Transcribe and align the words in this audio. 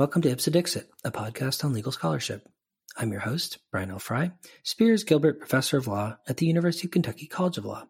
welcome 0.00 0.22
to 0.22 0.30
Ipse 0.30 0.46
Dixit, 0.46 0.88
a 1.04 1.10
podcast 1.10 1.62
on 1.62 1.74
legal 1.74 1.92
scholarship. 1.92 2.48
I'm 2.96 3.12
your 3.12 3.20
host, 3.20 3.58
Brian 3.70 3.90
L. 3.90 3.98
Frye, 3.98 4.32
Spears 4.62 5.04
Gilbert 5.04 5.40
Professor 5.40 5.76
of 5.76 5.86
Law 5.86 6.16
at 6.26 6.38
the 6.38 6.46
University 6.46 6.86
of 6.86 6.90
Kentucky 6.90 7.26
College 7.26 7.58
of 7.58 7.66
Law. 7.66 7.84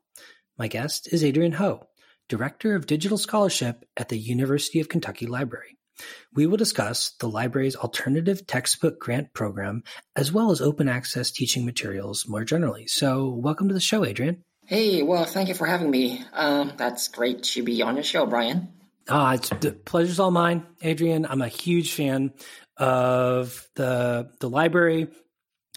My 0.59 0.67
guest 0.67 1.13
is 1.13 1.23
Adrian 1.23 1.53
Ho, 1.53 1.87
Director 2.29 2.75
of 2.75 2.89
Digital 2.89 3.17
Scholarship 3.17 3.85
at 3.97 4.09
the 4.09 4.19
University 4.19 4.81
of 4.81 4.89
Kentucky 4.89 5.27
Library. 5.27 5.79
We 6.35 6.47
will 6.47 6.57
discuss 6.57 7.13
the 7.21 7.29
library's 7.29 7.77
alternative 7.77 8.45
textbook 8.45 8.99
grant 8.99 9.33
program 9.33 9.85
as 10.17 10.33
well 10.33 10.51
as 10.51 10.61
open 10.61 10.89
access 10.89 11.31
teaching 11.31 11.65
materials 11.65 12.27
more 12.27 12.43
generally. 12.43 12.89
So, 12.89 13.29
welcome 13.29 13.69
to 13.69 13.75
the 13.75 13.79
show, 13.79 14.05
Adrian. 14.05 14.43
Hey, 14.67 15.05
well, 15.05 15.27
thank 15.27 15.49
you 15.49 15.55
for 15.55 15.67
having 15.67 15.93
me. 15.93 16.25
Um, 16.33 16.73
that's 16.77 17.07
great 17.07 17.45
to 17.45 17.63
be 17.63 17.83
on 17.83 17.95
your 17.95 18.03
show, 18.03 18.27
Brian. 18.27 18.80
Ah, 19.11 19.35
it's 19.35 19.51
the 19.51 19.73
pleasure's 19.73 20.21
all 20.21 20.33
mine, 20.33 20.67
Adrian. 20.83 21.27
I'm 21.27 21.43
a 21.43 21.49
huge 21.49 21.95
fan 21.95 22.33
of 22.77 23.69
the 23.77 24.31
the 24.41 24.51
library, 24.51 25.09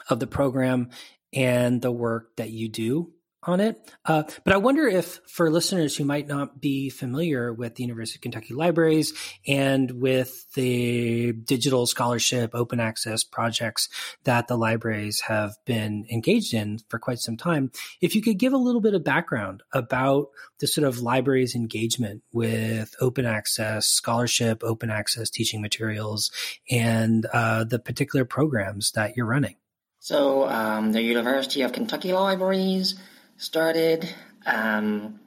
of 0.09 0.19
the 0.19 0.27
program, 0.27 0.91
and 1.33 1.81
the 1.81 1.91
work 1.93 2.35
that 2.37 2.51
you 2.51 2.69
do 2.69 3.12
on 3.45 3.59
it. 3.59 3.91
Uh, 4.05 4.23
but 4.43 4.53
I 4.53 4.57
wonder 4.57 4.87
if, 4.87 5.19
for 5.27 5.49
listeners 5.49 5.95
who 5.95 6.05
might 6.05 6.27
not 6.27 6.59
be 6.59 6.89
familiar 6.89 7.53
with 7.53 7.75
the 7.75 7.83
University 7.83 8.17
of 8.17 8.21
Kentucky 8.21 8.53
Libraries 8.53 9.13
and 9.47 9.91
with 9.91 10.51
the 10.53 11.33
digital 11.33 11.85
scholarship, 11.85 12.51
open 12.53 12.79
access 12.79 13.23
projects 13.23 13.89
that 14.23 14.47
the 14.47 14.57
libraries 14.57 15.21
have 15.21 15.53
been 15.65 16.05
engaged 16.11 16.53
in 16.53 16.79
for 16.89 16.99
quite 16.99 17.19
some 17.19 17.37
time, 17.37 17.71
if 18.01 18.15
you 18.15 18.21
could 18.21 18.37
give 18.37 18.53
a 18.53 18.57
little 18.57 18.81
bit 18.81 18.93
of 18.93 19.03
background 19.03 19.63
about 19.71 20.27
the 20.59 20.67
sort 20.67 20.87
of 20.87 21.01
library's 21.01 21.55
engagement 21.55 22.23
with 22.31 22.95
open 23.01 23.25
access 23.25 23.87
scholarship, 23.87 24.63
open 24.63 24.89
access 24.89 25.29
teaching 25.29 25.61
materials, 25.61 26.31
and 26.69 27.25
uh, 27.33 27.63
the 27.63 27.79
particular 27.79 28.25
programs 28.25 28.91
that 28.91 29.15
you're 29.17 29.25
running. 29.25 29.55
So, 29.99 30.49
um, 30.49 30.91
the 30.91 31.01
University 31.01 31.61
of 31.61 31.71
Kentucky 31.71 32.11
Libraries 32.11 32.95
started 33.37 34.07
um, 34.45 35.19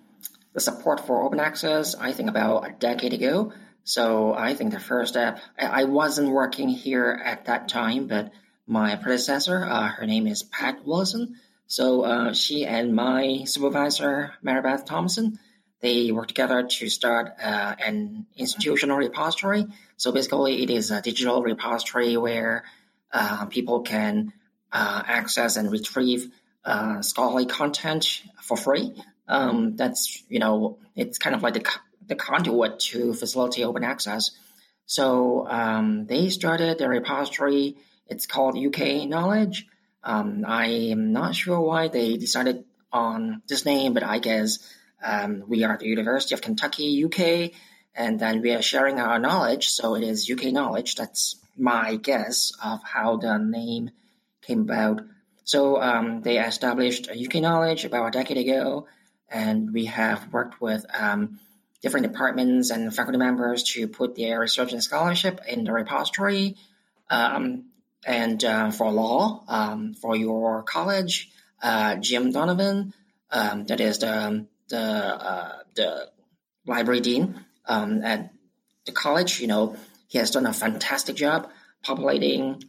the 0.52 0.60
support 0.60 1.06
for 1.06 1.22
open 1.22 1.40
access, 1.40 1.94
I 1.94 2.12
think, 2.12 2.28
about 2.28 2.68
a 2.68 2.72
decade 2.72 3.12
ago. 3.12 3.52
So 3.84 4.34
I 4.34 4.54
think 4.54 4.72
the 4.72 4.80
first 4.80 5.12
step, 5.12 5.38
I 5.58 5.84
wasn't 5.84 6.30
working 6.30 6.68
here 6.68 7.20
at 7.24 7.44
that 7.44 7.68
time, 7.68 8.08
but 8.08 8.32
my 8.66 8.96
predecessor, 8.96 9.64
uh, 9.64 9.88
her 9.88 10.06
name 10.06 10.26
is 10.26 10.42
Pat 10.42 10.84
Wilson. 10.84 11.36
So 11.68 12.02
uh, 12.02 12.32
she 12.32 12.64
and 12.64 12.94
my 12.94 13.44
supervisor, 13.44 14.32
Marybeth 14.44 14.86
Thompson, 14.86 15.38
they 15.80 16.10
worked 16.10 16.28
together 16.28 16.64
to 16.64 16.88
start 16.88 17.34
uh, 17.40 17.74
an 17.78 18.26
institutional 18.36 18.96
repository. 18.96 19.66
So 19.96 20.10
basically, 20.10 20.62
it 20.62 20.70
is 20.70 20.90
a 20.90 21.00
digital 21.00 21.42
repository 21.42 22.16
where 22.16 22.64
uh, 23.12 23.46
people 23.46 23.82
can 23.82 24.32
uh, 24.72 25.02
access 25.06 25.56
and 25.56 25.70
retrieve 25.70 26.32
uh, 26.66 27.00
scholarly 27.00 27.46
content 27.46 28.22
for 28.42 28.56
free. 28.56 28.92
Um, 29.28 29.76
that's 29.76 30.22
you 30.28 30.40
know 30.40 30.78
it's 30.94 31.18
kind 31.18 31.34
of 31.34 31.42
like 31.42 31.54
the 31.54 31.64
the 32.06 32.16
conduit 32.16 32.80
to 32.80 33.14
facilitate 33.14 33.64
open 33.64 33.84
access. 33.84 34.32
So 34.86 35.46
um, 35.48 36.06
they 36.06 36.28
started 36.28 36.80
a 36.80 36.88
repository. 36.88 37.76
It's 38.08 38.26
called 38.26 38.58
UK 38.58 39.08
Knowledge. 39.08 39.66
Um, 40.02 40.44
I 40.46 40.66
am 40.66 41.12
not 41.12 41.34
sure 41.34 41.60
why 41.60 41.88
they 41.88 42.16
decided 42.16 42.64
on 42.92 43.42
this 43.48 43.64
name, 43.64 43.94
but 43.94 44.04
I 44.04 44.18
guess 44.20 44.58
um, 45.04 45.44
we 45.48 45.64
are 45.64 45.76
the 45.76 45.86
University 45.86 46.34
of 46.34 46.40
Kentucky, 46.40 47.04
UK, 47.04 47.52
and 47.94 48.20
then 48.20 48.42
we 48.42 48.52
are 48.52 48.62
sharing 48.62 49.00
our 49.00 49.18
knowledge. 49.18 49.68
So 49.68 49.96
it 49.96 50.04
is 50.04 50.30
UK 50.30 50.52
Knowledge. 50.52 50.94
That's 50.94 51.36
my 51.56 51.96
guess 51.96 52.52
of 52.62 52.80
how 52.84 53.16
the 53.16 53.38
name 53.38 53.90
came 54.42 54.60
about. 54.60 55.02
So 55.46 55.80
um, 55.80 56.22
they 56.22 56.38
established 56.40 57.08
UK 57.08 57.36
Knowledge 57.36 57.84
about 57.84 58.08
a 58.08 58.10
decade 58.10 58.36
ago, 58.36 58.88
and 59.28 59.72
we 59.72 59.84
have 59.84 60.32
worked 60.32 60.60
with 60.60 60.84
um, 60.92 61.38
different 61.80 62.08
departments 62.12 62.70
and 62.70 62.94
faculty 62.94 63.16
members 63.16 63.62
to 63.62 63.86
put 63.86 64.16
their 64.16 64.40
research 64.40 64.72
and 64.72 64.82
scholarship 64.82 65.40
in 65.48 65.62
the 65.62 65.72
repository. 65.72 66.56
Um, 67.08 67.66
and 68.04 68.42
uh, 68.44 68.72
for 68.72 68.90
law, 68.90 69.44
um, 69.46 69.94
for 69.94 70.16
your 70.16 70.64
college, 70.64 71.30
uh, 71.62 71.94
Jim 71.94 72.32
Donovan, 72.32 72.92
um, 73.30 73.66
that 73.66 73.80
is 73.80 74.00
the 74.00 74.46
the 74.68 74.80
uh, 74.80 75.58
the 75.76 76.08
library 76.66 77.00
dean 77.00 77.44
um, 77.66 78.02
at 78.02 78.32
the 78.84 78.92
college. 78.92 79.40
You 79.40 79.46
know, 79.46 79.76
he 80.08 80.18
has 80.18 80.32
done 80.32 80.46
a 80.46 80.52
fantastic 80.52 81.14
job 81.14 81.48
populating 81.84 82.64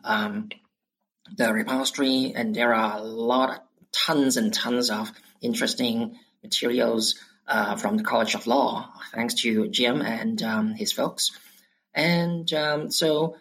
the 1.36 1.54
repository, 1.54 2.34
and 2.36 2.56
there 2.56 2.74
are 2.74 2.98
a 2.98 3.02
lot, 3.02 3.66
tons 3.92 4.38
and 4.38 4.54
tons 4.54 4.90
of 4.90 5.12
interesting 5.42 6.18
materials 6.44 7.16
uh, 7.48 7.76
from 7.76 7.98
the 7.98 8.04
College 8.04 8.36
of 8.36 8.48
Law, 8.48 8.92
thanks 9.14 9.36
to 9.36 9.68
Jim 9.70 10.02
and 10.02 10.42
um, 10.44 10.74
his 10.74 10.92
folks. 10.92 11.32
And 11.94 12.52
um, 12.54 12.92
so, 12.92 13.38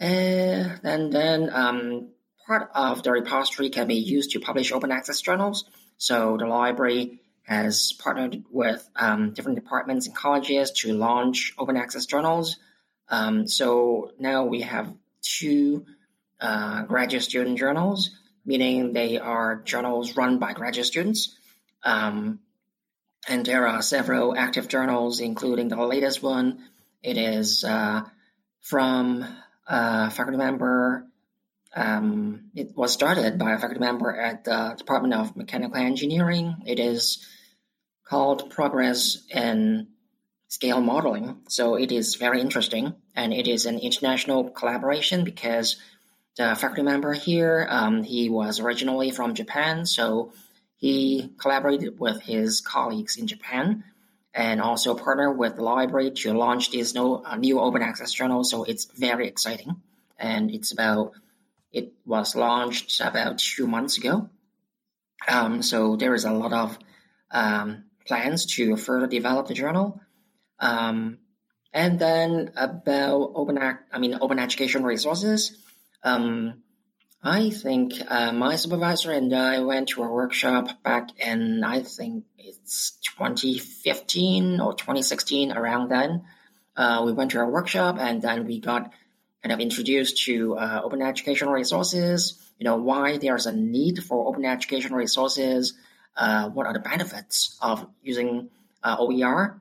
uh, 0.00 0.04
and 0.04 1.12
then 1.12 1.50
um, 1.52 2.08
part 2.46 2.70
of 2.74 3.02
the 3.02 3.12
repository 3.12 3.70
can 3.70 3.88
be 3.88 3.96
used 3.96 4.30
to 4.30 4.40
publish 4.40 4.72
open 4.72 4.92
access 4.92 5.20
journals. 5.20 5.64
So 5.98 6.36
the 6.38 6.46
library 6.46 7.20
has 7.42 7.92
partnered 7.92 8.44
with 8.50 8.88
um, 8.94 9.32
different 9.32 9.58
departments 9.58 10.06
and 10.06 10.14
colleges 10.14 10.70
to 10.70 10.92
launch 10.92 11.54
open 11.58 11.76
access 11.76 12.06
journals. 12.06 12.58
Um, 13.08 13.48
so 13.48 14.12
now 14.18 14.44
we 14.44 14.62
have 14.62 14.92
two 15.22 15.86
uh, 16.40 16.82
graduate 16.82 17.22
student 17.22 17.58
journals, 17.58 18.10
meaning 18.44 18.92
they 18.92 19.18
are 19.18 19.62
journals 19.62 20.16
run 20.16 20.38
by 20.38 20.52
graduate 20.52 20.86
students. 20.86 21.36
Um, 21.82 22.40
and 23.28 23.44
there 23.44 23.66
are 23.66 23.82
several 23.82 24.36
active 24.36 24.68
journals, 24.68 25.20
including 25.20 25.68
the 25.68 25.76
latest 25.76 26.22
one. 26.22 26.64
It 27.02 27.18
is 27.18 27.64
uh, 27.64 28.02
from 28.60 29.24
a 29.66 30.10
faculty 30.10 30.38
member. 30.38 31.06
Um, 31.74 32.50
it 32.54 32.76
was 32.76 32.92
started 32.92 33.38
by 33.38 33.52
a 33.52 33.58
faculty 33.58 33.80
member 33.80 34.14
at 34.14 34.44
the 34.44 34.74
Department 34.78 35.14
of 35.14 35.36
Mechanical 35.36 35.76
Engineering. 35.76 36.56
It 36.66 36.78
is 36.78 37.26
called 38.04 38.50
Progress 38.50 39.18
in 39.30 39.88
Scale 40.48 40.80
Modeling. 40.80 41.42
So 41.48 41.74
it 41.74 41.92
is 41.92 42.14
very 42.14 42.40
interesting, 42.40 42.94
and 43.14 43.34
it 43.34 43.46
is 43.46 43.66
an 43.66 43.78
international 43.78 44.48
collaboration 44.50 45.24
because 45.24 45.76
the 46.38 46.54
faculty 46.54 46.82
member 46.82 47.12
here, 47.12 47.66
um, 47.68 48.02
he 48.02 48.30
was 48.30 48.60
originally 48.60 49.10
from 49.10 49.34
Japan, 49.34 49.84
so 49.84 50.32
he 50.76 51.34
collaborated 51.38 51.98
with 51.98 52.22
his 52.22 52.60
colleagues 52.60 53.16
in 53.16 53.26
Japan 53.26 53.84
and 54.32 54.60
also 54.62 54.94
partnered 54.94 55.36
with 55.36 55.56
the 55.56 55.62
library 55.64 56.12
to 56.12 56.32
launch 56.32 56.70
this 56.70 56.94
new, 56.94 57.14
uh, 57.14 57.36
new 57.36 57.58
open 57.58 57.82
access 57.82 58.12
journal. 58.12 58.44
So 58.44 58.62
it's 58.62 58.84
very 58.84 59.26
exciting, 59.26 59.82
and 60.16 60.50
it's 60.50 60.72
about 60.72 61.12
it 61.72 61.92
was 62.06 62.34
launched 62.34 63.00
about 63.00 63.38
two 63.38 63.66
months 63.66 63.98
ago. 63.98 64.30
Um, 65.26 65.62
so 65.62 65.96
there 65.96 66.14
is 66.14 66.24
a 66.24 66.32
lot 66.32 66.52
of 66.52 66.78
um, 67.30 67.84
plans 68.06 68.46
to 68.54 68.76
further 68.76 69.06
develop 69.06 69.48
the 69.48 69.54
journal. 69.54 70.00
Um, 70.60 71.18
and 71.72 71.98
then 71.98 72.52
about 72.56 73.32
open, 73.34 73.58
act, 73.58 73.90
I 73.92 73.98
mean, 73.98 74.16
open 74.20 74.38
education 74.38 74.84
resources. 74.84 75.56
Um, 76.02 76.62
I 77.22 77.50
think 77.50 77.94
uh, 78.06 78.32
my 78.32 78.56
supervisor 78.56 79.10
and 79.10 79.34
I 79.34 79.60
went 79.60 79.88
to 79.90 80.02
a 80.04 80.10
workshop 80.10 80.82
back 80.82 81.10
in, 81.18 81.64
I 81.64 81.82
think 81.82 82.24
it's 82.38 82.92
2015 83.18 84.60
or 84.60 84.74
2016, 84.74 85.52
around 85.52 85.90
then. 85.90 86.24
Uh, 86.76 87.02
we 87.04 87.12
went 87.12 87.32
to 87.32 87.40
a 87.40 87.46
workshop 87.46 87.96
and 87.98 88.22
then 88.22 88.46
we 88.46 88.60
got 88.60 88.92
kind 89.42 89.52
of 89.52 89.60
introduced 89.60 90.24
to 90.26 90.56
uh, 90.56 90.80
open 90.84 91.02
educational 91.02 91.52
resources, 91.52 92.40
you 92.58 92.64
know, 92.64 92.76
why 92.76 93.18
there's 93.18 93.46
a 93.46 93.52
need 93.52 94.02
for 94.04 94.28
open 94.28 94.44
educational 94.44 94.96
resources, 94.96 95.74
uh, 96.16 96.48
what 96.48 96.66
are 96.66 96.72
the 96.72 96.78
benefits 96.78 97.58
of 97.60 97.86
using 98.02 98.48
uh, 98.82 98.96
OER. 98.98 99.60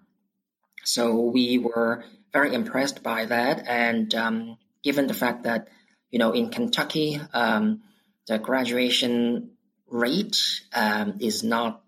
So 0.84 1.20
we 1.22 1.58
were 1.58 2.06
very 2.34 2.54
impressed 2.54 3.02
by 3.02 3.26
that. 3.26 3.68
And 3.68 4.14
um, 4.14 4.58
given 4.84 5.08
the 5.08 5.14
fact 5.14 5.44
that 5.44 5.70
you 6.12 6.20
know, 6.20 6.32
in 6.32 6.50
Kentucky, 6.50 7.20
um, 7.34 7.82
the 8.28 8.40
graduation 8.40 9.52
rate 9.88 10.38
um, 10.74 11.18
is 11.20 11.44
not 11.44 11.82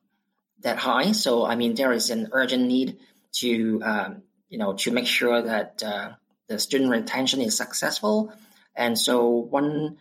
that 0.62 0.78
high. 0.78 1.12
So, 1.12 1.46
I 1.46 1.56
mean, 1.56 1.76
there 1.76 1.92
is 1.92 2.10
an 2.10 2.30
urgent 2.32 2.68
need 2.68 2.98
to, 3.34 3.82
um, 3.84 4.24
you 4.50 4.58
know, 4.58 4.74
to 4.74 4.92
make 4.92 5.08
sure 5.08 5.42
that 5.42 5.84
uh, 5.84 6.12
the 6.48 6.60
student 6.60 6.90
retention 6.90 7.42
is 7.42 7.56
successful. 7.56 8.34
And 8.76 8.98
so, 8.98 9.30
one 9.30 9.98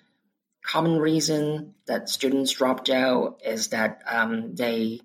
common 0.65 0.99
reason 0.99 1.75
that 1.87 2.09
students 2.09 2.53
dropped 2.53 2.91
out 2.91 3.41
is 3.45 3.69
that 3.69 4.03
um, 4.07 4.55
they 4.55 5.01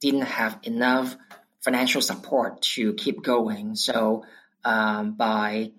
didn't 0.00 0.22
have 0.22 0.58
enough 0.62 1.16
financial 1.60 2.02
support 2.02 2.62
to 2.62 2.94
keep 2.94 3.22
going. 3.22 3.76
So, 3.76 4.24
um, 4.64 5.12
by 5.12 5.72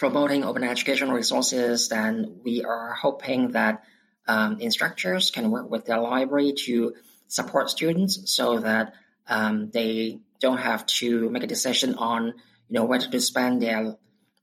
promoting 0.00 0.44
open 0.44 0.64
educational 0.64 1.12
resources, 1.12 1.90
then 1.90 2.40
we 2.42 2.64
are 2.64 2.94
hoping 2.94 3.50
that 3.50 3.84
um, 4.26 4.58
instructors 4.58 5.30
can 5.30 5.50
work 5.50 5.70
with 5.70 5.84
their 5.84 5.98
library 5.98 6.54
to 6.64 6.94
support 7.28 7.68
students 7.68 8.34
so 8.34 8.60
that 8.60 8.94
um, 9.28 9.68
they 9.70 10.18
don't 10.40 10.56
have 10.56 10.86
to 10.86 11.28
make 11.28 11.42
a 11.42 11.46
decision 11.46 11.96
on 11.96 12.28
you 12.68 12.74
know 12.76 12.86
whether 12.86 13.08
to 13.08 13.20
spend 13.20 13.60
their 13.60 13.96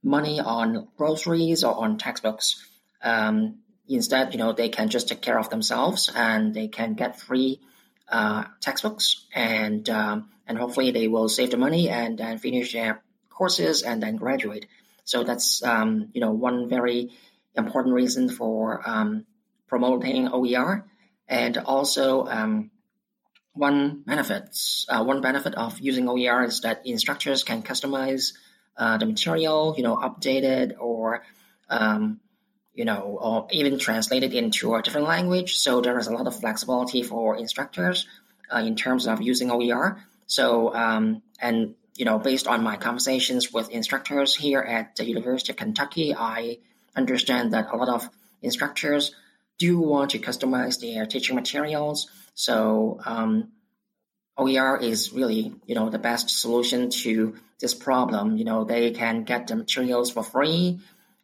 money 0.04 0.40
on 0.40 0.90
groceries 0.96 1.64
or 1.64 1.74
on 1.74 1.98
textbooks. 1.98 2.64
Um, 3.02 3.58
instead, 3.90 4.34
you 4.34 4.38
know 4.38 4.54
they 4.54 4.70
can 4.70 4.90
just 4.90 5.08
take 5.08 5.24
care 5.24 5.40
of 5.40 5.50
themselves 5.50 6.12
and 6.16 6.54
they 6.54 6.68
can 6.68 6.94
get 6.94 7.20
free 7.20 7.62
uh, 8.10 8.44
textbooks 8.62 9.26
and 9.34 9.90
um, 9.90 10.30
and 10.46 10.60
hopefully 10.60 10.92
they 10.92 11.08
will 11.08 11.30
save 11.30 11.50
the 11.50 11.58
money 11.58 11.90
and 11.90 12.20
then 12.20 12.38
finish 12.38 12.74
their 12.74 13.02
courses 13.32 13.82
and 13.82 14.04
then 14.04 14.18
graduate. 14.18 14.68
So 15.08 15.24
that's 15.24 15.64
um, 15.64 16.10
you 16.14 16.20
know 16.20 16.32
one 16.32 16.68
very 16.68 17.12
important 17.56 17.96
reason 17.96 18.28
for 18.30 18.82
um, 18.86 19.26
promoting 19.68 20.28
OER, 20.28 20.86
and 21.30 21.58
also 21.58 22.28
um, 22.28 22.72
one 23.54 24.04
benefits 24.06 24.86
uh, 24.90 25.02
one 25.06 25.22
benefit 25.22 25.56
of 25.56 25.80
using 25.80 26.10
OER 26.10 26.44
is 26.44 26.60
that 26.62 26.86
instructors 26.86 27.46
can 27.46 27.64
customize 27.64 28.34
uh, 28.76 28.98
the 28.98 29.06
material, 29.06 29.76
you 29.78 29.84
know, 29.84 29.96
update 29.96 30.44
it 30.44 30.76
or 30.78 31.24
um, 31.70 32.20
you 32.74 32.84
know, 32.84 33.18
or 33.22 33.48
even 33.52 33.80
translate 33.80 34.24
it 34.24 34.34
into 34.34 34.76
a 34.76 34.82
different 34.82 35.08
language. 35.08 35.56
So 35.56 35.80
there 35.80 35.98
is 35.98 36.08
a 36.08 36.14
lot 36.14 36.28
of 36.28 36.38
flexibility 36.38 37.02
for 37.02 37.38
instructors 37.38 38.06
uh, 38.54 38.60
in 38.60 38.76
terms 38.76 39.08
of 39.08 39.22
using 39.22 39.52
OER. 39.52 40.04
So 40.26 40.76
um, 40.76 41.24
and 41.40 41.76
you 41.98 42.06
know, 42.06 42.20
based 42.20 42.48
on 42.48 42.64
my 42.64 42.78
conversations 42.78 43.52
with 43.52 43.70
instructors 43.70 44.36
here 44.36 44.62
at 44.62 44.96
the 44.96 45.06
University 45.06 45.52
of 45.52 45.58
Kentucky, 45.58 46.16
I 46.16 46.60
understand 46.96 47.54
that 47.54 47.72
a 47.72 47.76
lot 47.76 47.90
of 47.90 48.10
instructors 48.42 49.14
do 49.58 49.80
want 49.80 50.12
to 50.12 50.20
customize 50.20 50.80
their 50.80 51.06
teaching 51.08 51.36
materials. 51.36 52.10
So 52.36 53.00
um, 53.04 53.50
OER 54.38 54.78
is 54.78 55.12
really, 55.12 55.54
you 55.66 55.74
know, 55.74 55.90
the 55.90 55.98
best 55.98 56.30
solution 56.30 56.92
to 57.02 57.36
this 57.60 57.74
problem. 57.74 58.38
You 58.38 58.46
know, 58.46 58.64
they 58.64 58.92
can 58.92 59.24
get 59.24 59.48
the 59.48 59.56
materials 59.56 60.12
for 60.12 60.24
free, 60.24 60.80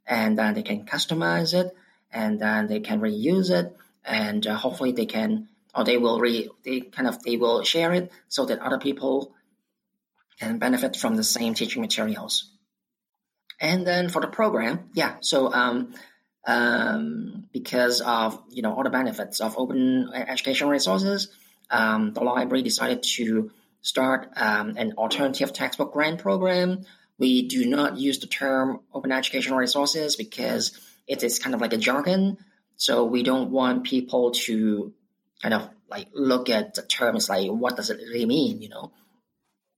and 0.07 0.37
then 0.37 0.55
they 0.55 0.63
can 0.63 0.85
customize 0.85 1.53
it, 1.53 1.75
and 2.11 2.39
then 2.39 2.65
they 2.65 2.79
can 2.79 2.99
reuse 2.99 3.51
it, 3.51 3.75
and 4.03 4.45
uh, 4.47 4.55
hopefully 4.55 4.91
they 4.91 5.05
can, 5.05 5.47
or 5.75 5.83
they 5.83 5.97
will 5.97 6.19
re, 6.19 6.49
they 6.65 6.81
kind 6.81 7.07
of 7.07 7.21
they 7.21 7.37
will 7.37 7.63
share 7.63 7.93
it 7.93 8.11
so 8.27 8.45
that 8.45 8.59
other 8.59 8.79
people 8.79 9.33
can 10.39 10.59
benefit 10.59 10.95
from 10.95 11.15
the 11.15 11.23
same 11.23 11.53
teaching 11.53 11.81
materials. 11.81 12.51
And 13.59 13.85
then 13.85 14.09
for 14.09 14.21
the 14.21 14.27
program, 14.27 14.89
yeah, 14.93 15.15
so 15.21 15.53
um, 15.53 15.93
um, 16.45 17.45
because 17.53 18.01
of 18.01 18.41
you 18.49 18.61
know 18.61 18.73
all 18.73 18.83
the 18.83 18.89
benefits 18.89 19.39
of 19.39 19.57
open 19.57 20.09
educational 20.13 20.69
resources, 20.69 21.29
um, 21.69 22.13
the 22.13 22.21
library 22.21 22.63
decided 22.63 23.03
to 23.03 23.51
start 23.81 24.29
um, 24.35 24.75
an 24.77 24.93
alternative 24.97 25.53
textbook 25.53 25.93
grant 25.93 26.19
program. 26.19 26.85
We 27.17 27.47
do 27.47 27.65
not 27.65 27.97
use 27.97 28.19
the 28.19 28.27
term 28.27 28.79
open 28.93 29.11
educational 29.11 29.57
resources 29.57 30.15
because 30.15 30.77
it 31.07 31.23
is 31.23 31.39
kind 31.39 31.53
of 31.53 31.61
like 31.61 31.73
a 31.73 31.77
jargon. 31.77 32.37
So 32.75 33.05
we 33.05 33.23
don't 33.23 33.51
want 33.51 33.83
people 33.83 34.31
to 34.31 34.93
kind 35.41 35.53
of 35.53 35.69
like 35.89 36.07
look 36.13 36.49
at 36.49 36.73
the 36.73 36.81
terms 36.81 37.29
like 37.29 37.49
what 37.49 37.75
does 37.75 37.89
it 37.89 37.97
really 37.97 38.25
mean, 38.25 38.61
you 38.61 38.69
know? 38.69 38.91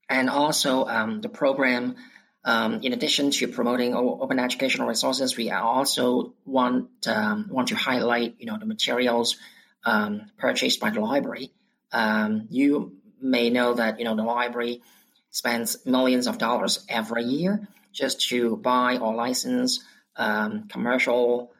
And 0.09 0.29
also, 0.29 0.85
um, 0.85 1.21
the 1.21 1.29
program, 1.29 1.95
um, 2.43 2.81
in 2.83 2.93
addition 2.93 3.31
to 3.31 3.47
promoting 3.47 3.95
open 3.95 4.39
educational 4.39 4.87
resources, 4.87 5.35
we 5.35 5.49
also 5.49 6.33
want 6.45 6.89
um, 7.07 7.47
want 7.49 7.69
to 7.69 7.75
highlight, 7.75 8.35
you 8.39 8.45
know, 8.45 8.57
the 8.59 8.65
materials 8.65 9.37
um, 9.83 10.29
purchased 10.37 10.79
by 10.79 10.91
the 10.91 10.99
library. 10.99 11.51
Um, 11.91 12.47
you 12.49 12.97
may 13.19 13.49
know 13.49 13.73
that 13.73 13.99
you 13.99 14.05
know 14.05 14.15
the 14.15 14.23
library 14.23 14.81
spends 15.31 15.85
millions 15.85 16.27
of 16.27 16.37
dollars 16.37 16.85
every 16.87 17.23
year 17.23 17.67
just 17.91 18.29
to 18.29 18.57
buy 18.57 18.97
or 18.97 19.15
license 19.15 19.83
um, 20.17 20.67
commercial 20.67 21.51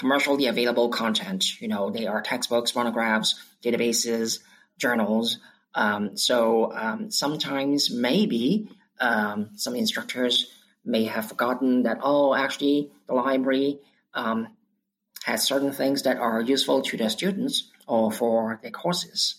commercially 0.00 0.46
available 0.46 0.88
content. 0.88 1.60
You 1.60 1.68
know, 1.68 1.90
they 1.90 2.06
are 2.06 2.22
textbooks, 2.22 2.74
monographs, 2.74 3.38
databases, 3.62 4.40
journals. 4.78 5.38
Um, 5.74 6.16
so 6.16 6.72
um, 6.72 7.10
sometimes 7.10 7.90
maybe 7.90 8.68
um, 8.98 9.50
some 9.56 9.76
instructors 9.76 10.52
may 10.84 11.04
have 11.04 11.28
forgotten 11.28 11.84
that 11.84 11.98
oh 12.02 12.34
actually 12.34 12.90
the 13.06 13.14
library 13.14 13.78
um, 14.14 14.48
has 15.24 15.44
certain 15.44 15.72
things 15.72 16.02
that 16.02 16.16
are 16.16 16.40
useful 16.40 16.82
to 16.82 16.96
their 16.96 17.10
students 17.10 17.70
or 17.86 18.10
for 18.10 18.58
their 18.62 18.70
courses. 18.70 19.36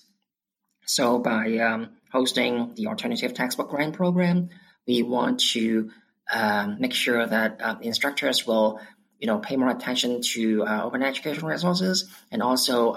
So 0.86 1.20
by 1.20 1.58
um, 1.58 1.90
hosting 2.12 2.74
the 2.76 2.88
alternative 2.88 3.34
textbook 3.34 3.70
grant 3.70 3.96
program, 3.96 4.50
we 4.88 5.04
want 5.04 5.40
to 5.52 5.92
um, 6.32 6.78
make 6.80 6.94
sure 6.94 7.26
that 7.26 7.80
instructors 7.82 8.46
will 8.46 8.80
you 9.20 9.28
know, 9.28 9.38
pay 9.38 9.56
more 9.56 9.70
attention 9.70 10.22
to 10.22 10.66
uh, 10.66 10.84
open 10.84 11.04
educational 11.04 11.50
resources 11.50 12.10
and 12.32 12.42
also 12.42 12.94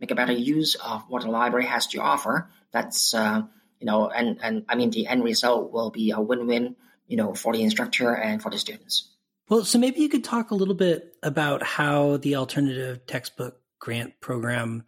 make 0.00 0.10
a 0.10 0.14
better 0.14 0.32
use 0.32 0.74
of 0.76 1.02
what 1.08 1.22
the 1.22 1.30
library 1.30 1.66
has 1.66 1.86
to 1.88 1.98
offer. 1.98 2.48
That's, 2.76 3.14
uh, 3.14 3.40
you 3.80 3.86
know, 3.86 4.10
and, 4.10 4.38
and 4.42 4.66
I 4.68 4.74
mean, 4.74 4.90
the 4.90 5.06
end 5.06 5.24
result 5.24 5.72
will 5.72 5.88
be 5.88 6.10
a 6.10 6.20
win-win, 6.20 6.76
you 7.06 7.16
know, 7.16 7.32
for 7.32 7.54
the 7.54 7.62
instructor 7.62 8.14
and 8.14 8.42
for 8.42 8.50
the 8.50 8.58
students. 8.58 9.16
Well, 9.48 9.64
so 9.64 9.78
maybe 9.78 10.00
you 10.00 10.10
could 10.10 10.24
talk 10.24 10.50
a 10.50 10.54
little 10.54 10.74
bit 10.74 11.14
about 11.22 11.62
how 11.62 12.18
the 12.18 12.36
alternative 12.36 13.06
textbook 13.06 13.56
grant 13.78 14.20
program 14.20 14.84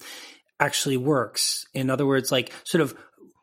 actually 0.60 0.98
works. 0.98 1.66
In 1.72 1.88
other 1.88 2.04
words, 2.04 2.30
like 2.30 2.52
sort 2.64 2.82
of 2.82 2.94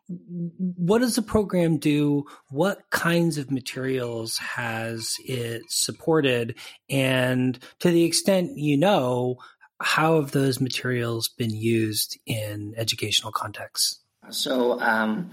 what 0.07 0.99
does 0.99 1.15
the 1.15 1.23
program 1.23 1.77
do? 1.79 2.25
What 2.51 2.87
kinds 2.91 3.39
of 3.39 3.49
materials 3.49 4.37
has 4.37 5.15
it 5.25 5.63
supported? 5.69 6.55
And 6.87 7.57
to 7.79 7.89
the 7.89 8.03
extent 8.03 8.51
you 8.57 8.77
know, 8.77 9.37
how 9.81 10.21
have 10.21 10.29
those 10.29 10.61
materials 10.61 11.29
been 11.29 11.49
used 11.49 12.19
in 12.27 12.75
educational 12.77 13.31
contexts? 13.31 14.04
So, 14.31 14.79
um, 14.79 15.31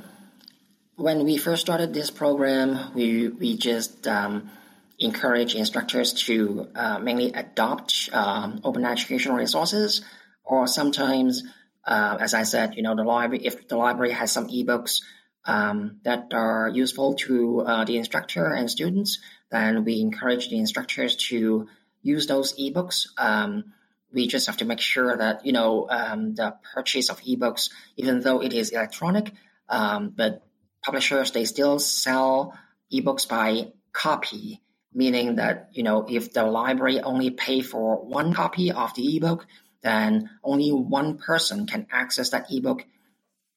when 0.96 1.24
we 1.24 1.36
first 1.36 1.62
started 1.62 1.94
this 1.94 2.10
program, 2.10 2.92
we, 2.94 3.28
we 3.28 3.56
just 3.56 4.06
um, 4.06 4.50
encourage 4.98 5.54
instructors 5.54 6.12
to 6.24 6.68
uh, 6.74 6.98
mainly 6.98 7.32
adopt 7.32 8.10
um, 8.12 8.60
open 8.62 8.84
educational 8.84 9.36
resources 9.36 10.02
or 10.44 10.66
sometimes 10.66 11.42
uh, 11.84 12.16
as 12.20 12.34
I 12.34 12.44
said, 12.44 12.76
you 12.76 12.82
know, 12.82 12.94
the 12.94 13.02
library, 13.02 13.44
if 13.44 13.68
the 13.68 13.76
library 13.76 14.12
has 14.12 14.30
some 14.30 14.48
ebooks 14.48 15.02
um, 15.44 16.00
that 16.04 16.32
are 16.32 16.70
useful 16.72 17.14
to 17.14 17.60
uh, 17.62 17.84
the 17.84 17.96
instructor 17.96 18.46
and 18.46 18.70
students, 18.70 19.18
then 19.50 19.84
we 19.84 20.00
encourage 20.00 20.48
the 20.48 20.58
instructors 20.58 21.16
to 21.28 21.68
use 22.02 22.26
those 22.26 22.56
ebooks. 22.56 23.06
Um, 23.18 23.72
we 24.12 24.28
just 24.28 24.46
have 24.46 24.58
to 24.58 24.64
make 24.64 24.80
sure 24.80 25.16
that, 25.16 25.46
you 25.46 25.52
know, 25.52 25.88
um, 25.90 26.34
the 26.34 26.54
purchase 26.74 27.08
of 27.08 27.20
ebooks, 27.22 27.70
even 27.96 28.20
though 28.20 28.42
it 28.42 28.52
is 28.52 28.70
electronic, 28.70 29.32
um, 29.68 30.12
but 30.16 30.42
publishers, 30.84 31.30
they 31.30 31.44
still 31.44 31.78
sell 31.78 32.58
ebooks 32.92 33.28
by 33.28 33.72
copy, 33.92 34.60
meaning 34.92 35.36
that, 35.36 35.70
you 35.72 35.82
know, 35.82 36.06
if 36.08 36.32
the 36.32 36.44
library 36.44 37.00
only 37.00 37.30
pay 37.30 37.62
for 37.62 38.04
one 38.04 38.34
copy 38.34 38.70
of 38.72 38.94
the 38.94 39.16
ebook, 39.16 39.46
then 39.82 40.30
only 40.44 40.70
one 40.70 41.18
person 41.18 41.66
can 41.66 41.86
access 41.90 42.30
that 42.30 42.46
ebook 42.50 42.84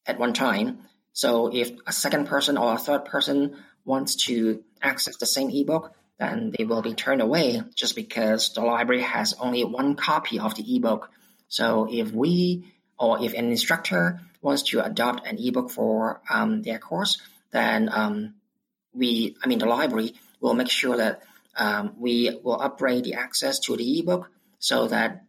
at 0.05 0.19
one 0.19 0.33
time. 0.33 0.79
So 1.13 1.53
if 1.53 1.71
a 1.85 1.93
second 1.93 2.27
person 2.27 2.57
or 2.57 2.73
a 2.73 2.77
third 2.77 3.05
person 3.05 3.57
wants 3.83 4.15
to 4.27 4.63
access 4.81 5.17
the 5.17 5.25
same 5.25 5.49
ebook, 5.49 5.93
then 6.19 6.53
they 6.57 6.63
will 6.63 6.81
be 6.81 6.93
turned 6.93 7.21
away 7.21 7.61
just 7.75 7.95
because 7.95 8.53
the 8.53 8.61
library 8.61 9.01
has 9.01 9.33
only 9.39 9.63
one 9.63 9.95
copy 9.95 10.39
of 10.39 10.55
the 10.55 10.75
ebook. 10.75 11.09
So 11.47 11.87
if 11.91 12.11
we 12.11 12.71
or 12.97 13.21
if 13.21 13.33
an 13.33 13.49
instructor 13.49 14.21
wants 14.41 14.63
to 14.63 14.83
adopt 14.83 15.27
an 15.27 15.37
ebook 15.37 15.69
for 15.69 16.21
um, 16.29 16.61
their 16.61 16.79
course, 16.79 17.21
then 17.51 17.89
um, 17.91 18.35
we, 18.93 19.35
I 19.43 19.47
mean, 19.47 19.59
the 19.59 19.65
library 19.65 20.13
will 20.39 20.53
make 20.53 20.69
sure 20.69 20.97
that 20.97 21.23
um, 21.57 21.93
we 21.97 22.39
will 22.43 22.61
upgrade 22.61 23.03
the 23.03 23.15
access 23.15 23.59
to 23.59 23.75
the 23.75 23.99
ebook 23.99 24.29
so 24.59 24.87
that 24.87 25.25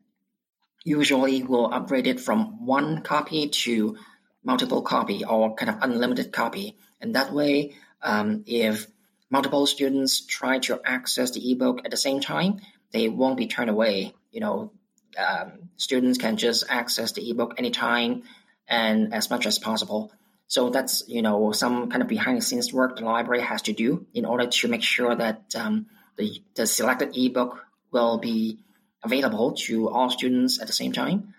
usually 0.84 1.42
we'll 1.42 1.72
upgrade 1.72 2.06
it 2.06 2.20
from 2.20 2.64
one 2.66 3.02
copy 3.02 3.48
to 3.48 3.96
multiple 4.44 4.82
copy 4.82 5.24
or 5.24 5.54
kind 5.56 5.70
of 5.70 5.78
unlimited 5.82 6.32
copy. 6.32 6.76
And 7.00 7.16
that 7.16 7.32
way, 7.32 7.74
um, 8.02 8.44
if 8.46 8.86
multiple 9.30 9.66
students 9.66 10.24
try 10.24 10.58
to 10.60 10.80
access 10.84 11.32
the 11.32 11.52
ebook 11.52 11.80
at 11.84 11.90
the 11.90 11.96
same 11.96 12.20
time, 12.20 12.60
they 12.92 13.08
won't 13.08 13.36
be 13.36 13.46
turned 13.46 13.70
away. 13.70 14.14
You 14.30 14.40
know, 14.40 14.72
um, 15.18 15.70
students 15.76 16.18
can 16.18 16.36
just 16.36 16.64
access 16.68 17.12
the 17.12 17.30
ebook 17.30 17.54
anytime 17.58 18.22
and 18.68 19.14
as 19.14 19.30
much 19.30 19.46
as 19.46 19.58
possible. 19.58 20.12
So 20.48 20.70
that's 20.70 21.04
you 21.08 21.22
know 21.22 21.52
some 21.52 21.90
kind 21.90 22.02
of 22.02 22.08
behind 22.08 22.38
the 22.38 22.42
scenes 22.42 22.72
work 22.72 22.96
the 22.96 23.04
library 23.04 23.42
has 23.42 23.62
to 23.62 23.72
do 23.72 24.06
in 24.14 24.24
order 24.24 24.46
to 24.46 24.68
make 24.68 24.82
sure 24.82 25.14
that 25.14 25.54
um, 25.56 25.86
the, 26.16 26.42
the 26.54 26.66
selected 26.66 27.16
ebook 27.16 27.64
will 27.90 28.18
be 28.18 28.58
available 29.02 29.52
to 29.52 29.88
all 29.88 30.10
students 30.10 30.60
at 30.60 30.66
the 30.66 30.72
same 30.72 30.92
time. 30.92 31.34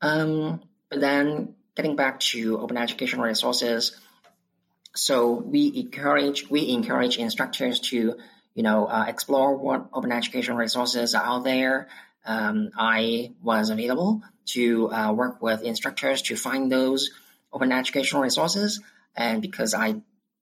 Um, 0.00 0.62
but 0.90 1.00
then 1.00 1.54
getting 1.76 1.96
back 1.96 2.20
to 2.20 2.58
open 2.58 2.76
educational 2.76 3.24
resources, 3.24 3.98
so 4.94 5.32
we 5.32 5.72
encourage 5.76 6.48
we 6.48 6.70
encourage 6.70 7.18
instructors 7.18 7.80
to 7.80 8.16
you 8.54 8.62
know 8.62 8.86
uh, 8.86 9.04
explore 9.08 9.56
what 9.56 9.88
open 9.92 10.12
educational 10.12 10.56
resources 10.56 11.14
are 11.14 11.24
out 11.24 11.44
there. 11.44 11.88
Um, 12.24 12.70
I 12.76 13.32
was 13.42 13.70
available 13.70 14.22
to 14.46 14.90
uh, 14.90 15.12
work 15.12 15.42
with 15.42 15.62
instructors 15.62 16.22
to 16.22 16.36
find 16.36 16.70
those 16.70 17.10
open 17.52 17.72
educational 17.72 18.22
resources, 18.22 18.80
and 19.16 19.42
because 19.42 19.74
I 19.74 19.96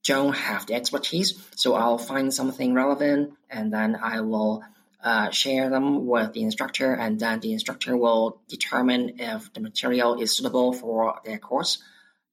don't 0.05 0.35
have 0.35 0.67
the 0.67 0.75
expertise, 0.75 1.41
so 1.57 1.75
I'll 1.75 1.99
find 1.99 2.35
something 2.35 2.75
relevant 2.75 3.35
and 3.49 3.73
then 3.73 3.97
I 3.97 4.21
will 4.21 4.65
uh, 5.03 5.31
share 5.31 5.69
them 5.69 6.07
with 6.07 6.33
the 6.33 6.43
instructor, 6.43 6.93
and 6.95 7.19
then 7.19 7.41
the 7.41 7.53
instructor 7.53 7.97
will 7.97 8.41
determine 8.49 9.19
if 9.19 9.53
the 9.53 9.61
material 9.61 10.21
is 10.21 10.37
suitable 10.37 10.73
for 10.73 11.21
their 11.25 11.39
course. 11.39 11.83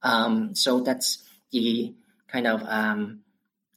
Um, 0.03 0.55
so 0.55 0.81
that's 0.81 1.23
the 1.51 1.95
kind 2.31 2.47
of 2.47 2.63
um, 2.63 3.21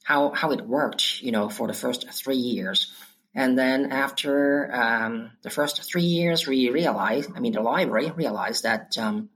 how 0.03 0.31
how 0.31 0.51
it 0.51 0.61
worked, 0.65 1.21
you 1.21 1.31
know, 1.31 1.49
for 1.49 1.67
the 1.67 1.73
first 1.73 2.11
three 2.11 2.37
years. 2.37 2.93
And 3.35 3.57
then 3.57 3.91
after 3.91 4.71
um, 4.71 5.31
the 5.41 5.49
first 5.49 5.83
three 5.83 6.03
years, 6.03 6.45
we 6.45 6.69
realized, 6.69 7.31
I 7.35 7.39
mean, 7.39 7.53
the 7.53 7.61
library 7.61 8.11
realized 8.11 8.63
that 8.63 8.95
um, 8.99 9.29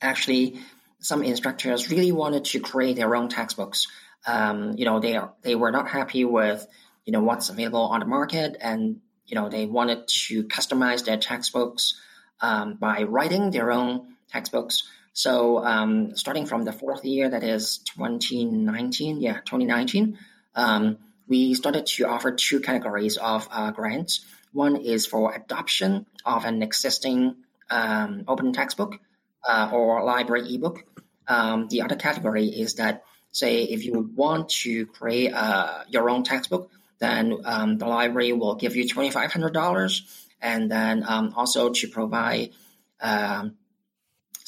actually 0.00 0.60
some 1.00 1.22
instructors 1.22 1.90
really 1.90 2.12
wanted 2.12 2.46
to 2.46 2.60
create 2.60 2.96
their 2.96 3.14
own 3.14 3.28
textbooks. 3.28 3.88
Um, 4.26 4.74
you 4.76 4.84
know, 4.84 5.00
they 5.00 5.16
are, 5.16 5.32
they 5.42 5.54
were 5.54 5.70
not 5.70 5.88
happy 5.88 6.24
with 6.24 6.66
you 7.04 7.12
know 7.12 7.22
what's 7.22 7.48
available 7.48 7.80
on 7.80 8.00
the 8.00 8.06
market, 8.06 8.56
and 8.60 9.00
you 9.26 9.34
know 9.34 9.48
they 9.48 9.64
wanted 9.64 10.08
to 10.26 10.44
customize 10.44 11.04
their 11.04 11.16
textbooks 11.16 11.98
um, 12.40 12.74
by 12.74 13.04
writing 13.04 13.50
their 13.50 13.70
own 13.72 14.14
textbooks. 14.30 14.82
So 15.18 15.64
um, 15.64 16.14
starting 16.14 16.46
from 16.46 16.62
the 16.62 16.70
fourth 16.70 17.04
year, 17.04 17.28
that 17.28 17.42
is 17.42 17.78
2019, 17.78 19.20
yeah, 19.20 19.40
2019, 19.40 20.16
um, 20.54 20.98
we 21.26 21.54
started 21.54 21.86
to 21.86 22.06
offer 22.06 22.30
two 22.30 22.60
categories 22.60 23.16
of 23.16 23.48
uh, 23.50 23.72
grants. 23.72 24.24
One 24.52 24.76
is 24.76 25.06
for 25.06 25.34
adoption 25.34 26.06
of 26.24 26.44
an 26.44 26.62
existing 26.62 27.34
um, 27.68 28.26
open 28.28 28.52
textbook 28.52 29.00
uh, 29.42 29.70
or 29.72 30.04
library 30.04 30.54
ebook. 30.54 30.84
Um, 31.26 31.66
the 31.66 31.82
other 31.82 31.96
category 31.96 32.46
is 32.46 32.74
that, 32.74 33.02
say, 33.32 33.64
if 33.64 33.84
you 33.84 34.12
want 34.14 34.50
to 34.62 34.86
create 34.86 35.32
uh, 35.34 35.82
your 35.88 36.10
own 36.10 36.22
textbook, 36.22 36.70
then 37.00 37.38
um, 37.44 37.76
the 37.76 37.86
library 37.88 38.32
will 38.34 38.54
give 38.54 38.76
you 38.76 38.84
$2,500 38.84 40.00
and 40.40 40.70
then 40.70 41.02
um, 41.08 41.34
also 41.36 41.70
to 41.70 41.88
provide 41.88 42.50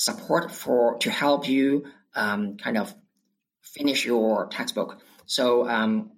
support 0.01 0.51
for 0.51 0.97
to 0.97 1.11
help 1.11 1.47
you 1.47 1.85
um, 2.15 2.57
kind 2.57 2.79
of 2.79 2.95
finish 3.61 4.07
your 4.07 4.47
textbook. 4.47 4.99
So 5.27 5.69
um, 5.69 6.13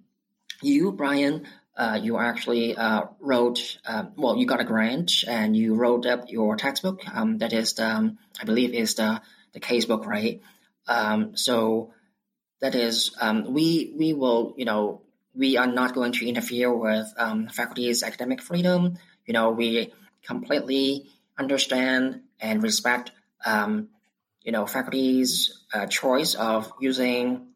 you, 0.61 0.93
Brian, 0.93 1.45
uh, 1.75 1.99
you 2.01 2.17
actually 2.17 2.77
uh, 2.77 3.01
wrote, 3.19 3.77
uh, 3.85 4.05
well, 4.15 4.37
you 4.37 4.45
got 4.45 4.61
a 4.61 4.63
grant 4.63 5.11
and 5.27 5.53
you 5.53 5.75
wrote 5.75 6.05
up 6.05 6.29
your 6.29 6.55
textbook. 6.55 7.01
Um, 7.13 7.39
that 7.39 7.51
is, 7.51 7.73
the, 7.73 7.85
um, 7.85 8.17
I 8.39 8.45
believe, 8.45 8.73
is 8.73 8.95
the 8.95 9.21
the 9.51 9.59
casebook, 9.59 10.05
right? 10.05 10.41
Um, 10.87 11.35
so 11.35 11.93
that 12.61 12.75
is, 12.75 13.15
um, 13.19 13.53
we 13.53 13.93
we 13.97 14.13
will, 14.13 14.53
you 14.55 14.65
know, 14.65 15.01
we 15.35 15.57
are 15.57 15.67
not 15.67 15.93
going 15.93 16.13
to 16.13 16.27
interfere 16.27 16.73
with 16.73 17.07
faculty's 17.51 18.01
academic 18.01 18.41
freedom. 18.41 18.97
You 19.27 19.33
know, 19.33 19.51
we 19.51 19.91
completely 20.25 21.11
understand 21.37 22.21
and 22.39 22.63
respect 22.63 23.11
um, 23.45 23.89
you 24.41 24.51
know, 24.51 24.65
faculty's 24.65 25.65
uh, 25.73 25.85
choice 25.87 26.35
of 26.35 26.71
using 26.79 27.47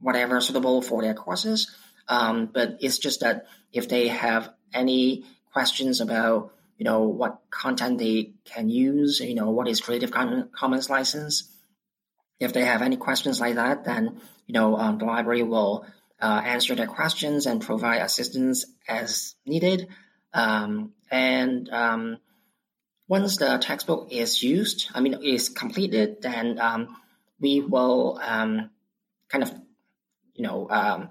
whatever 0.00 0.40
suitable 0.40 0.82
for 0.82 1.02
their 1.02 1.14
courses. 1.14 1.74
Um, 2.08 2.46
but 2.52 2.78
it's 2.80 2.98
just 2.98 3.20
that 3.20 3.46
if 3.72 3.88
they 3.88 4.08
have 4.08 4.52
any 4.74 5.24
questions 5.52 6.00
about, 6.00 6.52
you 6.76 6.84
know, 6.84 7.02
what 7.02 7.40
content 7.50 7.98
they 7.98 8.32
can 8.44 8.68
use, 8.68 9.20
you 9.20 9.34
know, 9.34 9.50
what 9.50 9.68
is 9.68 9.80
Creative 9.80 10.10
Commons 10.10 10.90
license, 10.90 11.48
if 12.40 12.52
they 12.52 12.64
have 12.64 12.82
any 12.82 12.96
questions 12.96 13.40
like 13.40 13.54
that, 13.54 13.84
then, 13.84 14.20
you 14.46 14.54
know, 14.54 14.76
um, 14.76 14.98
the 14.98 15.04
library 15.04 15.44
will 15.44 15.86
uh, 16.20 16.42
answer 16.44 16.74
their 16.74 16.88
questions 16.88 17.46
and 17.46 17.62
provide 17.62 18.02
assistance 18.02 18.64
as 18.88 19.36
needed. 19.46 19.86
Um, 20.34 20.92
and 21.10 21.68
um, 21.70 22.18
once 23.12 23.36
the 23.36 23.58
textbook 23.58 24.08
is 24.10 24.42
used, 24.42 24.88
I 24.94 25.00
mean, 25.00 25.22
is 25.22 25.50
completed, 25.50 26.22
then 26.22 26.58
um, 26.58 26.96
we 27.38 27.60
will 27.60 28.18
um, 28.22 28.70
kind 29.28 29.44
of, 29.44 29.52
you 30.34 30.44
know, 30.46 30.66
um, 30.70 31.10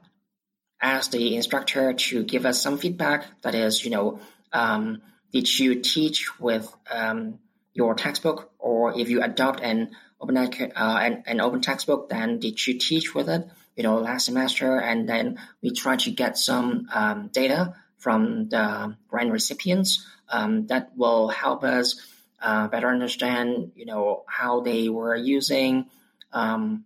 ask 0.82 1.12
the 1.12 1.36
instructor 1.36 1.94
to 1.94 2.24
give 2.24 2.48
us 2.48 2.60
some 2.60 2.80
feedback. 2.80 3.28
That 3.44 3.54
is, 3.54 3.86
you 3.86 3.92
know, 3.92 4.20
um, 4.52 5.04
did 5.32 5.48
you 5.60 5.80
teach 5.82 6.40
with 6.40 6.74
um, 6.90 7.38
your 7.76 7.94
textbook, 7.94 8.52
or 8.58 8.98
if 9.00 9.08
you 9.08 9.22
adopt 9.22 9.60
an 9.62 9.92
open 10.20 10.38
uh, 10.38 11.00
an, 11.06 11.24
an 11.28 11.40
open 11.40 11.62
textbook, 11.62 12.10
then 12.10 12.40
did 12.40 12.66
you 12.66 12.80
teach 12.80 13.14
with 13.14 13.30
it? 13.30 13.48
You 13.76 13.84
know, 13.84 14.00
last 14.00 14.26
semester, 14.26 14.76
and 14.80 15.08
then 15.08 15.38
we 15.62 15.70
try 15.70 15.98
to 15.98 16.10
get 16.10 16.36
some 16.36 16.88
um, 16.92 17.28
data 17.28 17.76
from 18.02 18.50
the 18.50 18.98
grant 19.08 19.32
recipients 19.32 20.06
um, 20.30 20.66
that 20.68 20.92
will 20.98 21.30
help 21.30 21.64
us 21.64 22.02
uh, 22.42 22.68
better 22.68 22.88
understand, 22.88 23.72
you 23.76 23.86
know, 23.86 24.24
how 24.28 24.62
they 24.62 24.90
were 24.90 25.16
using 25.16 25.86
um, 26.34 26.86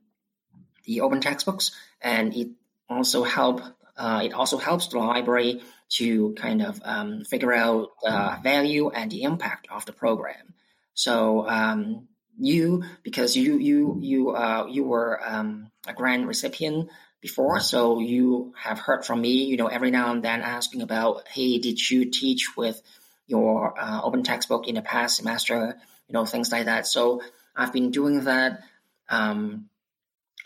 the 0.83 1.01
open 1.01 1.21
textbooks, 1.21 1.71
and 2.01 2.35
it 2.35 2.49
also 2.89 3.23
help. 3.23 3.61
Uh, 3.97 4.23
it 4.25 4.33
also 4.33 4.57
helps 4.57 4.87
the 4.87 4.99
library 4.99 5.61
to 5.87 6.33
kind 6.33 6.61
of 6.61 6.81
um, 6.83 7.23
figure 7.23 7.53
out 7.53 7.91
the 8.03 8.37
value 8.43 8.89
and 8.89 9.09
the 9.09 9.23
impact 9.23 9.67
of 9.71 9.85
the 9.85 9.93
program. 9.93 10.53
So 10.93 11.47
um, 11.47 12.09
you, 12.37 12.83
because 13.03 13.37
you 13.37 13.57
you 13.57 13.97
you 14.01 14.31
uh, 14.31 14.67
you 14.69 14.83
were 14.83 15.21
um, 15.23 15.71
a 15.87 15.93
grant 15.93 16.27
recipient 16.27 16.89
before, 17.25 17.59
so 17.59 17.97
you 17.97 18.53
have 18.55 18.77
heard 18.77 19.03
from 19.03 19.19
me, 19.19 19.45
you 19.45 19.57
know, 19.57 19.65
every 19.65 19.89
now 19.89 20.11
and 20.11 20.23
then 20.23 20.43
asking 20.43 20.83
about, 20.83 21.27
hey, 21.27 21.57
did 21.57 21.79
you 21.89 22.11
teach 22.11 22.55
with 22.55 22.79
your 23.25 23.73
uh, 23.79 23.99
open 24.03 24.21
textbook 24.21 24.67
in 24.67 24.75
the 24.75 24.83
past 24.83 25.17
semester, 25.17 25.75
you 26.07 26.13
know, 26.13 26.23
things 26.23 26.51
like 26.51 26.65
that. 26.65 26.85
So 26.85 27.23
I've 27.55 27.73
been 27.73 27.89
doing 27.89 28.25
that. 28.25 28.61
Um, 29.09 29.69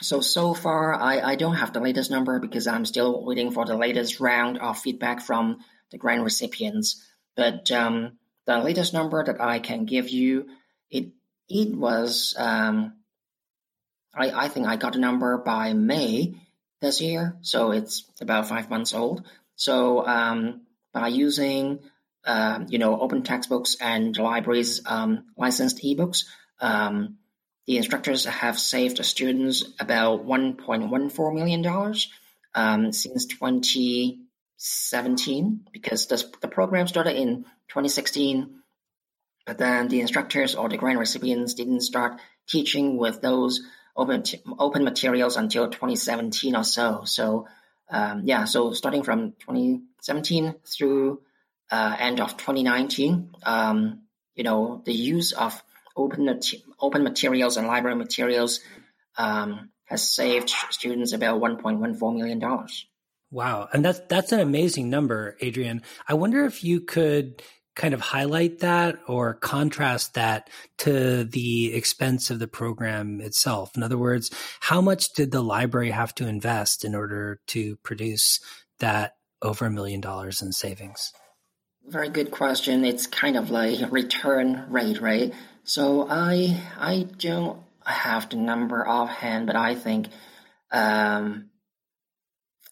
so, 0.02 0.22
so 0.22 0.54
far, 0.54 0.94
I, 0.94 1.20
I 1.20 1.36
don't 1.36 1.56
have 1.56 1.74
the 1.74 1.82
latest 1.82 2.12
number 2.12 2.40
because 2.40 2.66
I'm 2.66 2.86
still 2.86 3.26
waiting 3.26 3.52
for 3.52 3.66
the 3.66 3.76
latest 3.76 4.22
round 4.22 4.58
of 4.60 4.80
feedback 4.80 5.20
from 5.20 5.58
the 5.92 5.98
grant 5.98 6.24
recipients. 6.24 7.06
But 7.36 7.70
um, 7.72 8.20
the 8.46 8.60
latest 8.60 8.94
number 8.94 9.22
that 9.22 9.42
I 9.42 9.60
can 9.60 9.84
give 9.84 10.08
you, 10.08 10.48
it 10.90 11.10
it 11.50 11.76
was, 11.76 12.36
um, 12.38 12.94
I, 14.16 14.46
I 14.46 14.48
think 14.48 14.66
I 14.66 14.78
got 14.78 14.96
a 14.96 15.00
number 15.00 15.38
by 15.40 15.74
May 15.74 16.36
this 16.82 17.02
year, 17.02 17.38
so 17.42 17.72
it's 17.72 18.06
about 18.22 18.48
five 18.48 18.70
months 18.70 18.94
old. 18.94 19.26
So 19.56 20.06
um, 20.06 20.62
by 20.94 21.10
using 21.10 21.80
um, 22.26 22.66
you 22.70 22.80
know, 22.80 23.00
open 23.00 23.24
textbooks 23.24 23.78
and 23.80 24.18
libraries 24.18 24.82
um, 24.86 25.28
licensed 25.38 25.82
ebooks. 25.84 26.26
Um, 26.60 27.18
the 27.66 27.78
instructors 27.78 28.26
have 28.26 28.60
saved 28.60 29.04
students 29.06 29.64
about 29.80 30.26
$1.14 30.26 31.34
million 31.34 31.66
um, 32.56 32.92
since 32.92 33.28
2017 33.28 35.66
because 35.72 36.08
this, 36.08 36.26
the 36.42 36.48
program 36.48 36.88
started 36.88 37.16
in 37.16 37.44
2016, 37.70 38.56
but 39.46 39.58
then 39.58 39.88
the 39.88 40.02
instructors 40.02 40.56
or 40.56 40.68
the 40.68 40.76
grant 40.78 41.00
recipients 41.00 41.54
didn't 41.54 41.80
start 41.82 42.20
teaching 42.48 42.98
with 42.98 43.22
those 43.22 43.62
open, 44.00 44.24
open 44.58 44.84
materials 44.84 45.36
until 45.36 45.70
2017 45.70 46.56
or 46.56 46.64
so. 46.64 47.02
So, 47.06 47.48
um, 47.90 48.22
yeah, 48.24 48.46
so 48.46 48.72
starting 48.74 49.04
from 49.04 49.34
2017 49.40 50.56
through 50.66 51.22
uh, 51.70 51.96
end 52.00 52.20
of 52.22 52.38
2019, 52.38 53.32
um, 53.44 54.02
you 54.36 54.44
know, 54.44 54.82
the 54.86 54.94
use 54.94 55.34
of 55.34 55.62
open 55.96 56.40
open 56.80 57.04
materials 57.04 57.58
and 57.58 57.68
library 57.68 57.98
materials 57.98 58.62
um, 59.18 59.70
has 59.84 60.10
saved 60.10 60.50
students 60.70 61.14
about 61.14 61.42
1.14 61.42 62.16
million 62.16 62.40
dollars. 62.40 62.86
Wow, 63.32 63.68
and 63.72 63.86
that's 63.86 64.00
that's 64.08 64.32
an 64.32 64.40
amazing 64.40 64.90
number, 64.90 65.36
Adrian. 65.42 65.84
I 66.08 66.16
wonder 66.16 66.46
if 66.46 66.64
you 66.64 66.82
could 66.82 67.44
kind 67.80 67.94
of 67.94 68.02
highlight 68.02 68.60
that 68.60 69.00
or 69.08 69.36
contrast 69.36 70.16
that 70.16 70.50
to 70.78 71.24
the 71.24 71.74
expense 71.74 72.30
of 72.30 72.38
the 72.38 72.48
program 72.48 73.22
itself. 73.22 73.72
In 73.78 73.84
other 73.84 73.98
words, 73.98 74.30
how 74.60 74.82
much 74.82 75.14
did 75.14 75.32
the 75.32 75.42
library 75.42 75.92
have 75.92 76.14
to 76.16 76.28
invest 76.28 76.84
in 76.84 76.94
order 76.94 77.40
to 77.48 77.78
produce 77.78 78.42
that 78.80 79.16
over 79.42 79.66
a 79.66 79.72
million 79.72 80.02
dollars 80.02 80.42
in 80.42 80.52
savings? 80.52 81.14
Very 81.88 82.10
good 82.10 82.32
question. 82.32 82.84
It's 82.84 83.08
kind 83.08 83.38
of 83.38 83.50
like 83.50 83.90
return 83.94 84.66
rate, 84.68 85.00
right? 85.00 85.34
So 85.64 86.06
I 86.10 86.62
I 86.78 87.08
don't 87.18 87.62
have 87.86 88.30
the 88.30 88.36
number 88.36 88.86
offhand, 88.86 89.48
but 89.48 89.56
I 89.56 89.76
think 89.76 90.10
um, 90.70 91.50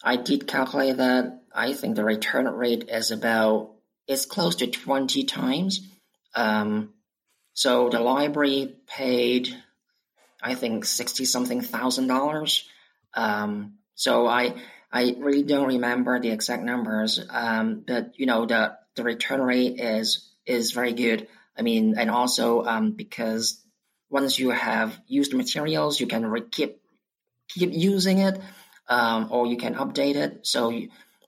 I 0.04 0.18
did 0.18 0.48
calculate 0.48 0.98
that. 0.98 1.44
I 1.56 1.72
think 1.72 1.96
the 1.96 2.04
return 2.04 2.46
rate 2.46 2.90
is 2.90 3.12
about 3.12 3.77
it's 4.08 4.26
close 4.26 4.56
to 4.58 4.68
twenty 4.68 5.24
times. 5.24 5.82
Um, 6.36 6.94
so 7.54 7.90
the 7.90 8.00
library 8.00 8.76
paid, 8.88 9.50
I 10.42 10.56
think 10.56 10.86
sixty 10.86 11.26
something 11.26 11.62
thousand 11.62 12.08
dollars. 12.08 12.68
Um, 13.14 13.80
so 13.96 14.28
I 14.28 14.56
I 14.92 15.16
really 15.20 15.44
don't 15.44 15.68
remember 15.68 16.20
the 16.20 16.30
exact 16.30 16.64
numbers, 16.64 17.20
um, 17.30 17.84
but 17.86 18.18
you 18.20 18.26
know 18.26 18.46
the 18.46 18.78
the 18.96 19.04
return 19.04 19.42
rate 19.42 19.80
is 19.80 20.30
is 20.46 20.72
very 20.72 20.94
good. 20.94 21.28
I 21.58 21.62
mean, 21.64 21.96
and 21.98 22.10
also 22.10 22.64
um, 22.64 22.92
because 22.92 23.62
once 24.10 24.40
you 24.40 24.52
have 24.52 24.98
used 25.08 25.34
materials, 25.34 26.00
you 26.00 26.08
can 26.08 26.26
re- 26.26 26.50
keep 26.50 26.80
keep 27.50 27.74
using 27.74 28.20
it, 28.20 28.40
um, 28.88 29.28
or 29.32 29.48
you 29.48 29.58
can 29.58 29.76
update 29.76 30.16
it. 30.16 30.46
So 30.46 30.72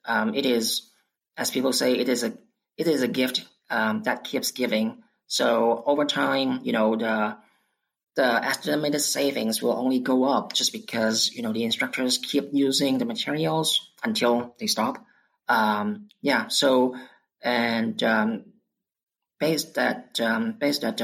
um, 0.06 0.36
it 0.36 0.46
is, 0.46 0.90
as 1.36 1.52
people 1.52 1.74
say, 1.74 1.94
it 1.98 2.08
is 2.10 2.24
a 2.24 2.34
it 2.80 2.88
is 2.88 3.04
a 3.04 3.08
gift 3.08 3.46
um, 3.70 4.04
that 4.04 4.24
keeps 4.24 4.52
giving. 4.52 5.04
So 5.28 5.84
over 5.86 6.06
time, 6.06 6.62
you 6.64 6.72
know 6.72 6.96
the 6.96 7.38
the 8.16 8.46
estimated 8.46 9.02
savings 9.02 9.62
will 9.62 9.74
only 9.74 10.00
go 10.00 10.24
up 10.24 10.54
just 10.54 10.74
because 10.74 11.32
you 11.36 11.44
know 11.44 11.54
the 11.54 11.66
instructors 11.66 12.18
keep 12.18 12.50
using 12.54 12.98
the 12.98 13.06
materials 13.06 13.92
until 14.04 14.56
they 14.60 14.68
stop. 14.68 15.06
Um, 15.48 16.08
yeah. 16.22 16.48
So 16.48 16.96
and 17.42 18.02
um, 18.02 18.46
based 19.40 19.76
that 19.76 20.20
um, 20.22 20.54
based 20.54 20.82
that 20.82 21.02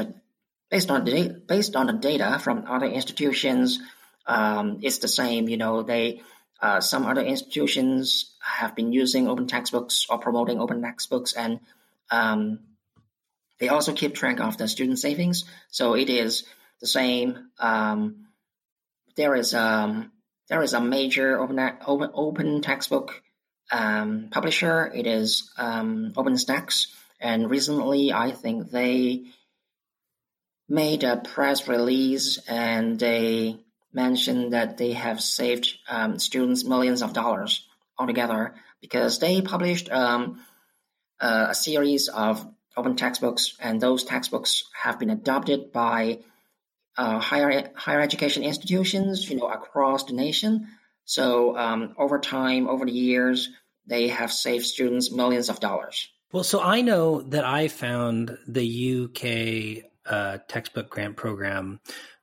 based 0.70 0.90
on 0.90 1.04
the 1.04 1.28
based 1.46 1.76
on 1.76 1.86
the 1.86 1.92
data 1.92 2.38
from 2.38 2.64
other 2.66 2.86
institutions, 2.86 3.78
um, 4.26 4.80
it's 4.82 4.98
the 4.98 5.08
same. 5.08 5.48
You 5.48 5.58
know, 5.58 5.82
they 5.82 6.22
uh, 6.60 6.80
some 6.80 7.06
other 7.06 7.22
institutions 7.22 8.34
have 8.40 8.74
been 8.74 8.92
using 8.92 9.28
open 9.28 9.46
textbooks 9.46 10.06
or 10.08 10.18
promoting 10.18 10.60
open 10.60 10.82
textbooks, 10.82 11.34
and 11.34 11.60
um, 12.10 12.60
they 13.58 13.68
also 13.68 13.92
keep 13.92 14.14
track 14.14 14.40
of 14.40 14.56
the 14.56 14.68
student 14.68 14.98
savings. 14.98 15.44
So 15.70 15.94
it 15.94 16.08
is 16.08 16.44
the 16.80 16.86
same. 16.86 17.50
Um, 17.58 18.26
there 19.16 19.34
is 19.34 19.54
um, 19.54 20.12
there 20.48 20.62
is 20.62 20.74
a 20.74 20.80
major 20.80 21.38
open 21.40 21.58
open, 21.86 22.10
open 22.14 22.62
textbook 22.62 23.22
um, 23.70 24.28
publisher. 24.30 24.90
It 24.94 25.06
is 25.06 25.50
um, 25.58 26.12
OpenStax, 26.16 26.86
and 27.20 27.50
recently 27.50 28.12
I 28.12 28.30
think 28.30 28.70
they 28.70 29.24
made 30.68 31.04
a 31.04 31.16
press 31.16 31.68
release 31.68 32.38
and 32.48 32.98
they 32.98 33.56
mentioned 33.96 34.52
that 34.52 34.76
they 34.76 34.92
have 34.92 35.20
saved 35.20 35.66
um, 35.88 36.18
students 36.18 36.64
millions 36.64 37.02
of 37.02 37.14
dollars 37.14 37.66
altogether 37.98 38.54
because 38.80 39.18
they 39.18 39.40
published 39.40 39.90
um, 39.90 40.38
a 41.18 41.54
series 41.54 42.08
of 42.08 42.46
open 42.76 42.94
textbooks, 42.94 43.56
and 43.58 43.80
those 43.80 44.04
textbooks 44.04 44.64
have 44.80 44.98
been 44.98 45.08
adopted 45.08 45.72
by 45.72 46.18
uh, 46.98 47.18
higher 47.18 47.70
higher 47.74 48.00
education 48.00 48.42
institutions, 48.44 49.28
you 49.30 49.36
know, 49.36 49.48
across 49.48 50.04
the 50.04 50.12
nation. 50.12 50.68
So 51.06 51.56
um, 51.56 51.94
over 51.98 52.18
time, 52.18 52.68
over 52.68 52.84
the 52.84 52.92
years, 52.92 53.48
they 53.86 54.08
have 54.08 54.30
saved 54.30 54.66
students 54.66 55.10
millions 55.10 55.48
of 55.48 55.58
dollars. 55.58 56.08
Well, 56.32 56.44
so 56.44 56.60
I 56.60 56.82
know 56.82 57.22
that 57.22 57.44
I 57.44 57.68
found 57.68 58.36
the 58.46 59.04
UK 59.04 59.90
uh, 60.04 60.38
textbook 60.48 60.90
grant 60.90 61.16
program 61.16 61.80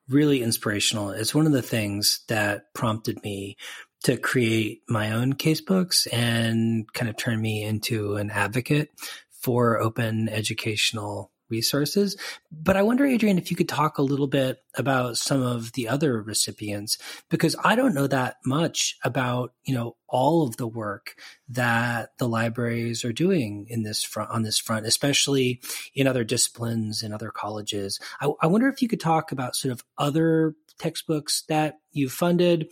really 0.10 0.42
inspirational. 0.42 1.10
It's 1.12 1.36
one 1.36 1.46
of 1.46 1.52
the 1.54 1.62
things 1.62 2.22
that 2.28 2.74
prompted 2.74 3.24
me 3.24 3.58
to 4.04 4.18
create 4.18 4.82
my 4.88 5.12
own 5.12 5.34
casebooks 5.34 6.08
and 6.12 6.92
kind 6.94 7.10
of 7.10 7.18
turn 7.18 7.42
me 7.42 7.64
into 7.64 8.16
an 8.16 8.30
advocate 8.30 8.90
for 9.30 9.80
open 9.80 10.30
educational 10.30 11.32
resources. 11.54 12.18
But 12.52 12.76
I 12.76 12.82
wonder, 12.82 13.06
Adrian, 13.06 13.38
if 13.38 13.50
you 13.52 13.58
could 13.58 13.70
talk 13.70 13.98
a 13.98 14.10
little 14.12 14.28
bit 14.28 14.58
about 14.76 15.18
some 15.18 15.42
of 15.42 15.72
the 15.74 15.88
other 15.88 16.22
recipients, 16.22 16.98
because 17.30 17.56
I 17.64 17.76
don't 17.76 17.94
know 17.94 18.08
that 18.08 18.38
much 18.46 18.98
about, 19.04 19.54
you 19.64 19.76
know, 19.76 19.96
all 20.08 20.38
of 20.48 20.58
the 20.58 20.68
work 20.68 21.16
that 21.50 22.10
the 22.18 22.28
libraries 22.28 23.06
are 23.06 23.14
doing 23.14 23.68
in 23.70 23.84
this 23.84 24.04
front 24.04 24.30
on 24.32 24.42
this 24.44 24.60
front, 24.60 24.86
especially 24.86 25.62
in 25.94 26.08
other 26.08 26.24
disciplines 26.24 27.04
in 27.04 27.14
other 27.14 27.32
colleges. 27.32 28.00
I, 28.20 28.32
I 28.42 28.48
wonder 28.48 28.68
if 28.68 28.82
you 28.82 28.88
could 28.88 29.00
talk 29.00 29.32
about 29.32 29.56
sort 29.56 29.72
of 29.72 29.84
other 29.98 30.56
textbooks 30.80 31.44
that 31.50 31.78
you've 31.92 32.12
funded, 32.12 32.68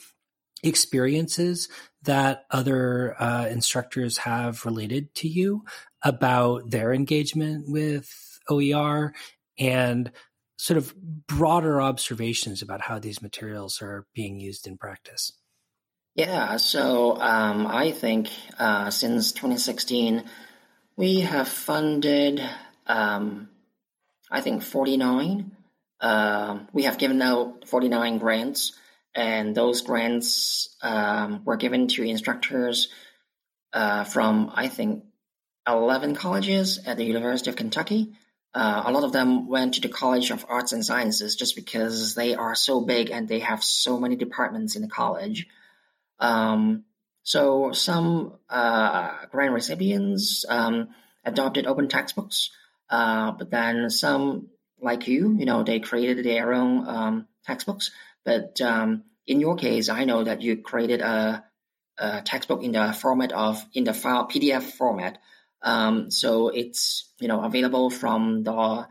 experiences 0.64 1.70
that 2.04 2.46
other 2.52 3.16
uh, 3.20 3.48
instructors 3.48 4.18
have 4.20 4.66
related 4.66 5.14
to 5.16 5.28
you 5.28 5.64
about 6.04 6.70
their 6.70 6.94
engagement 6.94 7.66
with 7.68 8.31
OER 8.52 9.14
and 9.58 10.12
sort 10.58 10.78
of 10.78 10.94
broader 11.28 11.82
observations 11.82 12.62
about 12.62 12.82
how 12.82 13.00
these 13.00 13.22
materials 13.22 13.82
are 13.82 14.06
being 14.14 14.40
used 14.40 14.68
in 14.68 14.78
practice? 14.78 15.34
Yeah, 16.16 16.58
so 16.58 17.16
um, 17.20 17.66
I 17.66 17.92
think 17.92 18.30
uh, 18.60 18.90
since 18.90 19.32
2016, 19.32 20.24
we 20.98 21.22
have 21.22 21.48
funded, 21.48 22.42
um, 22.86 23.50
I 24.30 24.42
think, 24.42 24.62
49. 24.62 25.52
Uh, 26.00 26.60
we 26.74 26.84
have 26.84 26.98
given 26.98 27.22
out 27.22 27.68
49 27.68 28.18
grants, 28.18 28.74
and 29.16 29.56
those 29.56 29.82
grants 29.82 30.76
um, 30.82 31.44
were 31.46 31.58
given 31.58 31.88
to 31.88 32.04
instructors 32.04 32.90
uh, 33.74 34.04
from, 34.04 34.52
I 34.54 34.68
think, 34.68 35.06
11 35.68 36.16
colleges 36.16 36.80
at 36.86 36.98
the 36.98 37.06
University 37.06 37.50
of 37.50 37.56
Kentucky. 37.56 38.14
Uh, 38.54 38.84
a 38.86 38.92
lot 38.92 39.04
of 39.04 39.14
them 39.14 39.48
went 39.48 39.76
to 39.76 39.82
the 39.82 39.90
College 39.90 40.30
of 40.30 40.46
Arts 40.50 40.74
and 40.74 40.86
Sciences 40.86 41.36
just 41.36 41.56
because 41.56 42.16
they 42.16 42.36
are 42.36 42.54
so 42.54 42.82
big 42.82 43.10
and 43.10 43.28
they 43.28 43.40
have 43.40 43.64
so 43.64 43.98
many 43.98 44.16
departments 44.16 44.76
in 44.76 44.82
the 44.82 44.90
college. 44.90 45.48
Um, 46.20 46.84
so 47.24 47.72
some 47.72 48.34
uh, 48.50 49.26
grant 49.32 49.54
recipients 49.54 50.44
um, 50.50 50.90
adopted 51.24 51.66
open 51.66 51.88
textbooks, 51.88 52.50
uh, 52.90 53.32
but 53.32 53.52
then 53.52 53.90
some, 53.90 54.50
like 54.82 55.08
you, 55.08 55.36
you 55.38 55.46
know, 55.46 55.64
they 55.64 55.80
created 55.80 56.26
their 56.26 56.54
own 56.54 56.88
um, 56.88 57.28
textbooks. 57.46 57.92
But 58.26 58.60
um, 58.60 59.04
in 59.28 59.40
your 59.40 59.56
case, 59.56 59.88
I 59.88 60.04
know 60.04 60.24
that 60.24 60.42
you 60.42 60.58
created 60.58 61.02
a, 61.02 61.44
a 61.98 62.22
textbook 62.22 62.64
in 62.64 62.74
the 62.74 62.92
format 62.94 63.32
of 63.32 63.64
in 63.74 63.84
the 63.84 63.94
file 63.94 64.28
PDF 64.28 64.64
format. 64.64 65.20
Um, 65.64 66.10
so 66.12 66.50
it's 66.50 67.12
you 67.20 67.28
know 67.28 67.44
available 67.44 67.90
from 67.90 68.44
the 68.44 68.88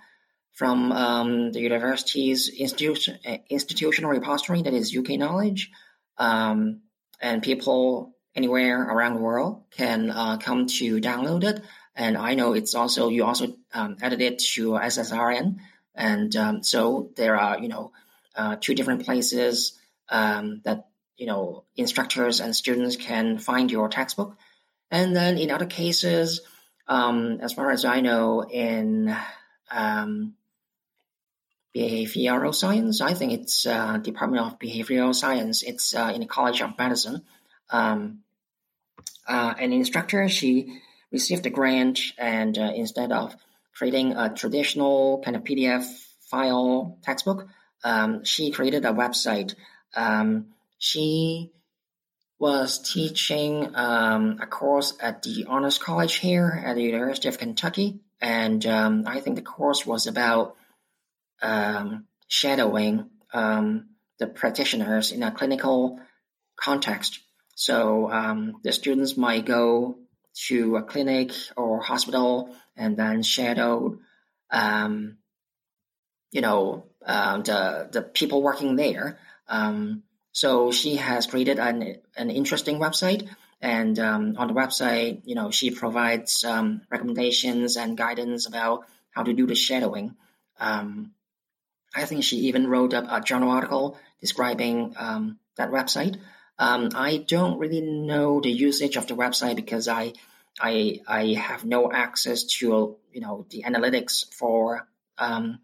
from 0.53 0.93
um, 0.93 1.53
the 1.53 1.61
university's 1.61 2.49
institution, 2.49 3.19
institutional 3.49 4.11
repository 4.11 4.63
that 4.63 4.75
is 4.75 4.97
UK 4.97 5.19
Knowledge, 5.19 5.71
um, 6.19 6.83
and 7.21 7.43
people 7.43 8.15
anywhere 8.35 8.83
around 8.83 9.15
the 9.15 9.21
world 9.21 9.65
can 9.71 10.11
uh, 10.11 10.37
come 10.37 10.67
to 10.67 11.01
download 11.01 11.45
it. 11.45 11.63
And 11.97 12.17
I 12.17 12.35
know 12.35 12.53
it's 12.53 12.75
also 12.75 13.09
you 13.09 13.25
also 13.25 13.57
um, 13.75 13.97
added 14.01 14.21
it 14.21 14.39
to 14.55 14.73
SSRN, 14.73 15.57
and 15.95 16.37
um, 16.37 16.63
so 16.63 17.11
there 17.17 17.37
are 17.37 17.59
you 17.59 17.69
know 17.69 17.93
uh, 18.37 18.57
two 18.61 18.75
different 18.75 19.05
places 19.05 19.79
um, 20.09 20.61
that 20.65 20.89
you 21.17 21.27
know 21.27 21.65
instructors 21.77 22.41
and 22.41 22.55
students 22.55 22.97
can 22.97 23.39
find 23.39 23.71
your 23.71 23.89
textbook. 23.89 24.37
And 24.93 25.15
then 25.15 25.39
in 25.39 25.51
other 25.51 25.67
cases, 25.67 26.41
um, 26.91 27.39
as 27.41 27.53
far 27.53 27.71
as 27.71 27.85
I 27.85 28.01
know, 28.01 28.43
in 28.43 29.17
um, 29.71 30.35
behavioral 31.75 32.53
science, 32.53 33.01
I 33.01 33.15
think 33.15 33.33
it's 33.33 33.65
uh, 33.65 33.99
Department 33.99 34.45
of 34.45 34.59
Behavioral 34.59 35.15
Science. 35.15 35.63
It's 35.63 35.95
uh, 35.95 36.11
in 36.13 36.21
the 36.21 36.27
College 36.27 36.61
of 36.63 36.77
Medicine. 36.77 37.23
Um, 37.71 38.23
uh, 39.29 39.55
an 39.57 39.73
instructor, 39.73 40.29
she 40.29 40.81
received 41.13 41.47
a 41.47 41.51
grant, 41.51 42.01
and 42.19 42.59
uh, 42.59 42.73
instead 42.75 43.13
of 43.13 43.37
creating 43.73 44.17
a 44.17 44.35
traditional 44.35 45.23
kind 45.25 45.37
of 45.37 45.45
PDF 45.45 45.85
file 46.23 46.99
textbook, 47.05 47.47
um, 47.85 48.25
she 48.25 48.51
created 48.51 48.85
a 48.85 48.93
website. 48.93 49.55
Um, 49.95 50.47
she 50.79 51.53
was 52.41 52.79
teaching 52.79 53.71
um, 53.75 54.39
a 54.41 54.47
course 54.47 54.95
at 54.99 55.23
the 55.23 55.45
Honors 55.47 55.77
College 55.77 56.15
here 56.15 56.63
at 56.65 56.75
the 56.75 56.83
University 56.83 57.29
of 57.29 57.39
Kentucky, 57.39 58.01
and 58.19 58.65
um, 58.67 59.05
I 59.07 59.21
think 59.21 59.37
the 59.37 59.43
course 59.43 59.85
was 59.85 60.07
about 60.07 60.57
um, 61.43 62.07
shadowing 62.29 63.11
um, 63.35 63.91
the 64.19 64.27
practitioners 64.27 65.13
in 65.13 65.23
a 65.23 65.31
clinical 65.31 66.01
context. 66.57 67.21
So 67.57 68.11
um, 68.11 68.57
the 68.65 68.73
students 68.73 69.19
might 69.19 69.45
go 69.45 69.99
to 70.49 70.77
a 70.77 70.83
clinic 70.83 71.33
or 71.59 71.83
hospital 71.83 72.55
and 72.75 72.97
then 72.97 73.23
shadow, 73.23 73.99
um, 74.51 75.19
you 76.31 76.41
know, 76.41 76.87
uh, 77.05 77.43
the 77.43 77.89
the 77.93 78.03
people 78.03 78.43
working 78.43 78.77
there. 78.77 79.19
Um, 79.47 80.05
so 80.33 80.71
she 80.71 80.97
has 80.97 81.27
created 81.27 81.59
an 81.59 81.97
an 82.17 82.31
interesting 82.31 82.79
website, 82.79 83.29
and 83.61 83.99
um, 83.99 84.35
on 84.39 84.49
the 84.49 84.55
website, 84.55 85.23
you 85.25 85.35
know, 85.35 85.51
she 85.51 85.71
provides 85.71 86.45
um, 86.45 86.83
recommendations 86.91 87.77
and 87.77 87.97
guidance 87.97 88.47
about 88.47 88.85
how 89.11 89.23
to 89.23 89.33
do 89.33 89.47
the 89.47 89.55
shadowing. 89.55 90.15
Um, 90.59 91.13
I 91.95 92.05
think 92.05 92.23
she 92.23 92.37
even 92.49 92.69
wrote 92.69 92.95
up 92.95 93.07
a 93.11 93.21
journal 93.21 93.51
article 93.51 93.99
describing 94.21 94.95
um, 94.97 95.39
that 95.57 95.71
website. 95.71 96.19
Um, 96.59 96.91
I 96.95 97.17
don't 97.17 97.59
really 97.59 97.81
know 97.81 98.41
the 98.41 98.53
usage 98.53 98.97
of 98.97 99.07
the 99.07 99.15
website 99.15 99.57
because 99.57 99.89
I, 99.89 100.13
I, 100.61 101.01
I 101.09 101.35
have 101.35 101.65
no 101.65 101.91
access 101.91 102.45
to 102.59 102.97
you 103.13 103.21
know 103.21 103.47
the 103.51 103.65
analytics 103.67 104.33
for 104.33 104.87
um, 105.19 105.61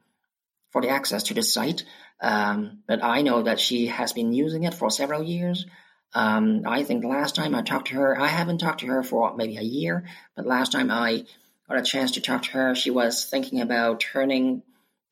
for 0.71 0.83
the 0.83 0.89
access 0.89 1.25
to 1.25 1.35
the 1.35 1.43
site. 1.43 1.85
Um, 2.21 2.83
but 2.87 3.03
I 3.05 3.23
know 3.23 3.43
that 3.43 3.61
she 3.61 3.89
has 3.89 4.13
been 4.13 4.33
using 4.33 4.65
it 4.65 4.75
for 4.75 4.91
several 4.91 5.23
years. 5.23 5.67
Um, 6.15 6.63
I 6.67 6.83
think 6.83 7.05
last 7.05 7.35
time 7.35 7.55
I 7.55 7.63
talked 7.63 7.89
to 7.89 7.97
her, 7.97 8.19
I 8.19 8.27
haven't 8.27 8.59
talked 8.59 8.81
to 8.81 8.87
her 8.87 9.03
for 9.03 9.37
maybe 9.37 9.57
a 9.57 9.63
year, 9.63 10.05
but 10.35 10.47
last 10.47 10.73
time 10.73 10.91
I 10.91 11.25
got 11.69 11.79
a 11.79 11.83
chance 11.83 12.13
to 12.13 12.21
talk 12.21 12.45
to 12.45 12.53
her, 12.53 12.75
she 12.75 12.91
was 12.91 13.25
thinking 13.25 13.61
about 13.61 14.01
turning, 14.01 14.63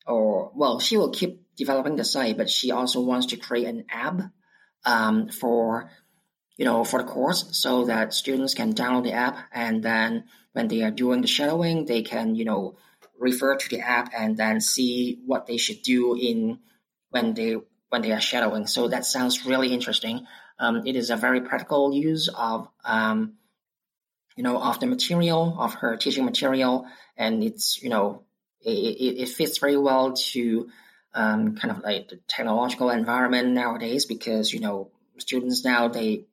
or 0.07 0.51
well, 0.55 0.79
she 0.79 0.97
will 0.97 1.11
keep 1.11 1.55
developing 1.55 1.95
the 1.95 2.03
site, 2.03 2.37
but 2.37 2.49
she 2.49 2.71
also 2.71 3.01
wants 3.01 3.27
to 3.27 3.37
create 3.37 3.67
an 3.67 3.85
app 3.89 4.21
um, 4.85 5.29
for 5.29 5.91
you 6.57 6.65
know 6.65 6.83
for 6.83 7.01
the 7.01 7.07
course 7.07 7.45
so 7.51 7.85
that 7.85 8.13
students 8.13 8.53
can 8.53 8.73
download 8.73 9.03
the 9.03 9.11
app 9.11 9.37
and 9.51 9.83
then 9.83 10.23
when 10.53 10.69
they 10.69 10.83
are 10.83 10.91
doing 10.91 11.19
the 11.21 11.27
shadowing, 11.27 11.85
they 11.85 12.01
can 12.01 12.35
you 12.35 12.45
know 12.45 12.77
refer 13.19 13.55
to 13.57 13.69
the 13.69 13.81
app 13.81 14.11
and 14.17 14.37
then 14.37 14.61
see 14.61 15.19
what 15.25 15.45
they 15.45 15.57
should 15.57 15.81
do 15.81 16.15
in 16.15 16.59
when 17.15 17.33
they 17.33 17.55
when 17.89 18.01
they 18.01 18.11
are 18.11 18.19
shadowing. 18.19 18.67
So 18.67 18.89
that 18.89 19.05
sounds 19.05 19.45
really 19.45 19.69
interesting. 19.73 20.27
Um, 20.59 20.85
it 20.85 20.95
is 20.97 21.09
a 21.09 21.15
very 21.15 21.41
practical 21.41 21.93
use 21.93 22.27
of 22.27 22.67
um, 22.83 23.35
you 24.35 24.43
know 24.43 24.61
of 24.61 24.79
the 24.81 24.87
material 24.87 25.55
of 25.57 25.75
her 25.75 25.95
teaching 25.95 26.25
material, 26.25 26.85
and 27.15 27.41
it's 27.41 27.81
you 27.81 27.89
know 27.89 28.23
it, 28.61 28.97
it, 29.05 29.21
it 29.23 29.29
fits 29.29 29.59
very 29.59 29.77
well 29.77 30.13
to 30.33 30.67
um, 31.13 31.55
kind 31.55 31.71
of 31.71 31.83
like 31.83 32.09
the 32.09 32.17
technological 32.27 32.89
environment 32.89 33.53
nowadays 33.53 34.05
because 34.05 34.53
you 34.53 34.59
know 34.59 34.91
students 35.17 35.63
now 35.63 35.87
they 35.87 36.25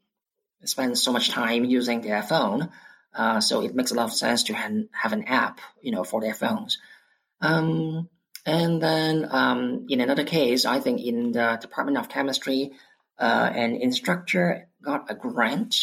spend 0.64 0.98
so 0.98 1.12
much 1.12 1.30
time 1.30 1.64
using 1.64 2.00
their 2.00 2.22
phone, 2.22 2.70
uh, 3.14 3.40
so 3.40 3.62
it 3.62 3.74
makes 3.76 3.92
a 3.92 3.94
lot 3.94 4.08
of 4.10 4.12
sense 4.12 4.44
to 4.44 4.54
have, 4.54 4.72
have 4.90 5.12
an 5.12 5.24
app 5.24 5.60
you 5.80 5.92
know 5.92 6.02
for 6.02 6.20
their 6.20 6.34
phones. 6.34 6.78
Um, 7.40 8.08
and 8.44 8.82
then 8.82 9.28
um, 9.30 9.86
in 9.88 10.00
another 10.00 10.24
case, 10.24 10.64
I 10.64 10.80
think 10.80 11.00
in 11.00 11.32
the 11.32 11.58
Department 11.60 11.98
of 11.98 12.08
Chemistry, 12.08 12.72
uh, 13.18 13.50
an 13.54 13.76
instructor 13.76 14.68
got 14.82 15.10
a 15.10 15.14
grant 15.14 15.76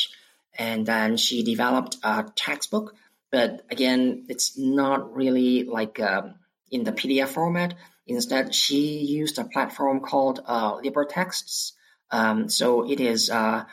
and 0.58 0.86
then 0.86 1.16
she 1.16 1.44
developed 1.44 1.98
a 2.04 2.26
textbook. 2.36 2.96
But 3.32 3.62
again, 3.70 4.26
it's 4.28 4.58
not 4.58 5.16
really 5.16 5.64
like 5.64 6.00
um, 6.00 6.36
in 6.72 6.84
the 6.84 6.92
PDF 6.92 7.30
format. 7.30 7.76
Instead, 8.08 8.54
she 8.54 9.00
used 9.00 9.38
a 9.38 9.46
platform 9.46 10.02
called 10.02 10.42
uh, 10.46 10.78
LibreTexts. 10.78 11.74
Um, 12.12 12.50
so 12.50 12.90
it 12.90 13.00
is 13.00 13.30
a 13.30 13.68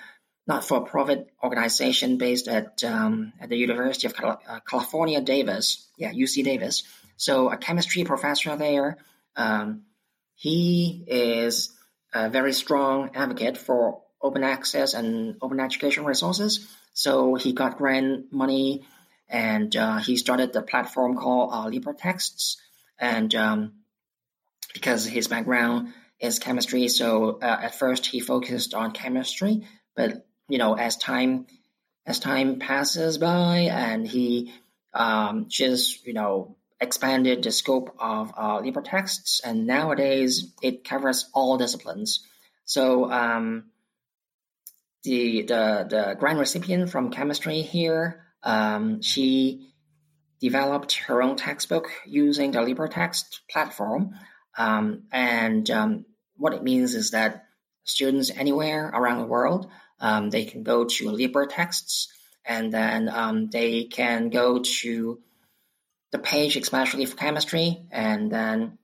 not-for-profit 0.46 1.28
organization 1.42 2.18
based 2.18 2.46
at 2.46 2.84
um, 2.84 3.32
at 3.40 3.48
the 3.48 3.56
University 3.56 4.06
of 4.06 4.14
uh, 4.22 4.60
California, 4.68 5.20
Davis. 5.20 5.88
Yeah, 5.96 6.12
UC 6.12 6.44
Davis. 6.44 6.84
So 7.16 7.50
a 7.50 7.56
chemistry 7.56 8.04
professor 8.04 8.56
there, 8.56 8.98
um, 9.36 9.82
he 10.34 11.04
is 11.06 11.72
a 12.12 12.28
very 12.28 12.52
strong 12.52 13.10
advocate 13.14 13.56
for 13.56 14.02
open 14.22 14.44
access 14.44 14.94
and 14.94 15.36
open 15.40 15.60
education 15.60 16.04
resources. 16.04 16.68
So 16.92 17.34
he 17.34 17.52
got 17.52 17.78
grant 17.78 18.32
money 18.32 18.86
and 19.28 19.74
uh, 19.74 19.98
he 19.98 20.16
started 20.16 20.52
the 20.52 20.62
platform 20.62 21.16
called 21.16 21.50
uh, 21.52 21.66
LibreTexts. 21.66 22.56
And 22.98 23.34
um, 23.34 23.72
because 24.72 25.06
his 25.06 25.28
background 25.28 25.92
is 26.20 26.38
chemistry, 26.38 26.88
so 26.88 27.38
uh, 27.42 27.58
at 27.62 27.74
first 27.74 28.06
he 28.06 28.20
focused 28.20 28.74
on 28.74 28.92
chemistry, 28.92 29.66
but 29.94 30.26
you 30.48 30.58
know 30.58 30.74
as 30.74 30.96
time 30.96 31.46
as 32.06 32.18
time 32.18 32.58
passes 32.58 33.18
by 33.18 33.68
and 33.70 34.06
he 34.06 34.52
um, 34.94 35.46
just 35.48 36.06
you 36.06 36.14
know 36.14 36.56
expanded 36.80 37.42
the 37.42 37.52
scope 37.52 37.94
of 37.98 38.32
uh, 38.36 38.60
LibreTexts, 38.60 39.40
and 39.44 39.66
nowadays 39.66 40.52
it 40.62 40.84
covers 40.84 41.28
all 41.32 41.56
disciplines. 41.56 42.26
So 42.64 43.10
um, 43.10 43.70
the 45.02 45.42
the 45.42 45.86
the 45.88 46.16
grant 46.18 46.38
recipient 46.38 46.90
from 46.90 47.10
chemistry 47.10 47.62
here, 47.62 48.24
um, 48.42 49.02
she 49.02 49.72
developed 50.40 50.94
her 51.06 51.22
own 51.22 51.36
textbook 51.36 51.90
using 52.06 52.50
the 52.50 52.58
LibreText 52.58 53.40
platform, 53.50 54.14
um, 54.58 55.04
and 55.12 55.70
um, 55.70 56.04
what 56.36 56.52
it 56.52 56.62
means 56.62 56.94
is 56.94 57.12
that 57.12 57.44
students 57.84 58.30
anywhere 58.30 58.90
around 58.92 59.18
the 59.18 59.26
world 59.26 59.70
um, 60.00 60.30
they 60.30 60.44
can 60.44 60.62
go 60.62 60.84
to 60.84 61.06
LibreTexts, 61.06 62.08
and 62.44 62.72
then 62.72 63.08
um, 63.08 63.48
they 63.48 63.84
can 63.84 64.28
go 64.28 64.60
to 64.60 65.20
the 66.12 66.18
page, 66.18 66.56
especially 66.56 67.06
for 67.06 67.16
chemistry, 67.16 67.82
and 67.90 68.30
then 68.30 68.78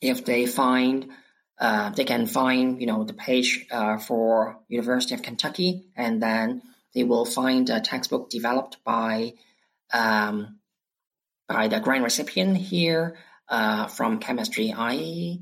if 0.00 0.24
they 0.24 0.46
find 0.46 1.10
uh, 1.58 1.90
they 1.90 2.04
can 2.04 2.26
find 2.26 2.80
you 2.80 2.86
know 2.86 3.04
the 3.04 3.12
page 3.14 3.66
uh, 3.70 3.98
for 3.98 4.58
University 4.68 5.14
of 5.14 5.22
Kentucky, 5.22 5.86
and 5.96 6.22
then 6.22 6.62
they 6.94 7.04
will 7.04 7.24
find 7.24 7.70
a 7.70 7.80
textbook 7.80 8.30
developed 8.30 8.78
by 8.84 9.34
um, 9.92 10.58
by 11.48 11.68
the 11.68 11.80
grant 11.80 12.04
recipient 12.04 12.56
here 12.56 13.16
uh, 13.48 13.86
from 13.86 14.18
chemistry. 14.18 14.74
I 14.76 15.38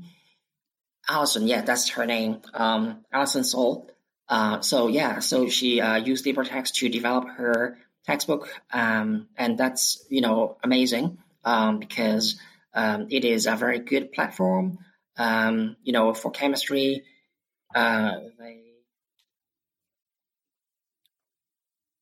Allison, 1.09 1.47
yeah, 1.47 1.61
that's 1.61 1.89
her 1.89 2.05
name, 2.05 2.41
um, 2.53 3.03
Allison 3.11 3.43
Soult. 3.43 3.91
Uh, 4.29 4.61
so 4.61 4.87
yeah, 4.87 5.19
so 5.19 5.49
she 5.49 5.81
uh, 5.81 5.95
used 5.95 6.25
LibreText 6.25 6.73
to 6.75 6.89
develop 6.89 7.27
her 7.29 7.77
textbook, 8.05 8.49
um, 8.71 9.27
and 9.37 9.57
that's 9.57 10.05
you 10.09 10.21
know 10.21 10.57
amazing 10.63 11.17
um, 11.43 11.79
because 11.79 12.39
um, 12.73 13.07
it 13.09 13.25
is 13.25 13.45
a 13.45 13.55
very 13.55 13.79
good 13.79 14.11
platform. 14.11 14.79
Um, 15.17 15.75
you 15.83 15.93
know, 15.93 16.13
for 16.13 16.31
chemistry, 16.31 17.03
uh, 17.75 18.15
they 18.39 18.71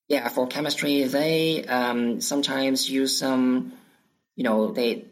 yeah, 0.10 0.28
for 0.28 0.48
chemistry 0.48 1.04
they 1.04 1.64
um, 1.66 2.20
sometimes 2.20 2.90
use 2.90 3.18
some, 3.18 3.74
you 4.36 4.44
know, 4.44 4.72
they 4.72 5.06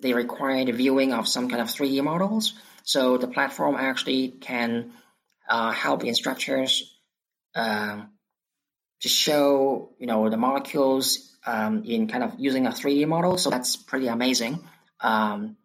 they 0.00 0.14
require 0.14 0.64
the 0.64 0.72
viewing 0.72 1.12
of 1.12 1.26
some 1.26 1.48
kind 1.48 1.60
of 1.60 1.68
3D 1.68 2.02
models. 2.02 2.54
So 2.84 3.18
the 3.18 3.26
platform 3.26 3.74
actually 3.76 4.28
can 4.28 4.92
uh, 5.48 5.72
help 5.72 6.04
instructors. 6.04 6.94
Um, 7.54 8.10
to 9.00 9.08
show 9.08 9.90
you 9.98 10.06
know 10.06 10.28
the 10.28 10.36
molecules 10.36 11.36
um, 11.46 11.84
in 11.84 12.08
kind 12.08 12.24
of 12.24 12.34
using 12.38 12.66
a 12.66 12.70
3D 12.70 13.06
model. 13.06 13.38
So 13.38 13.50
that's 13.50 13.76
pretty 13.76 14.08
amazing. 14.08 14.58
Um, 15.00 15.56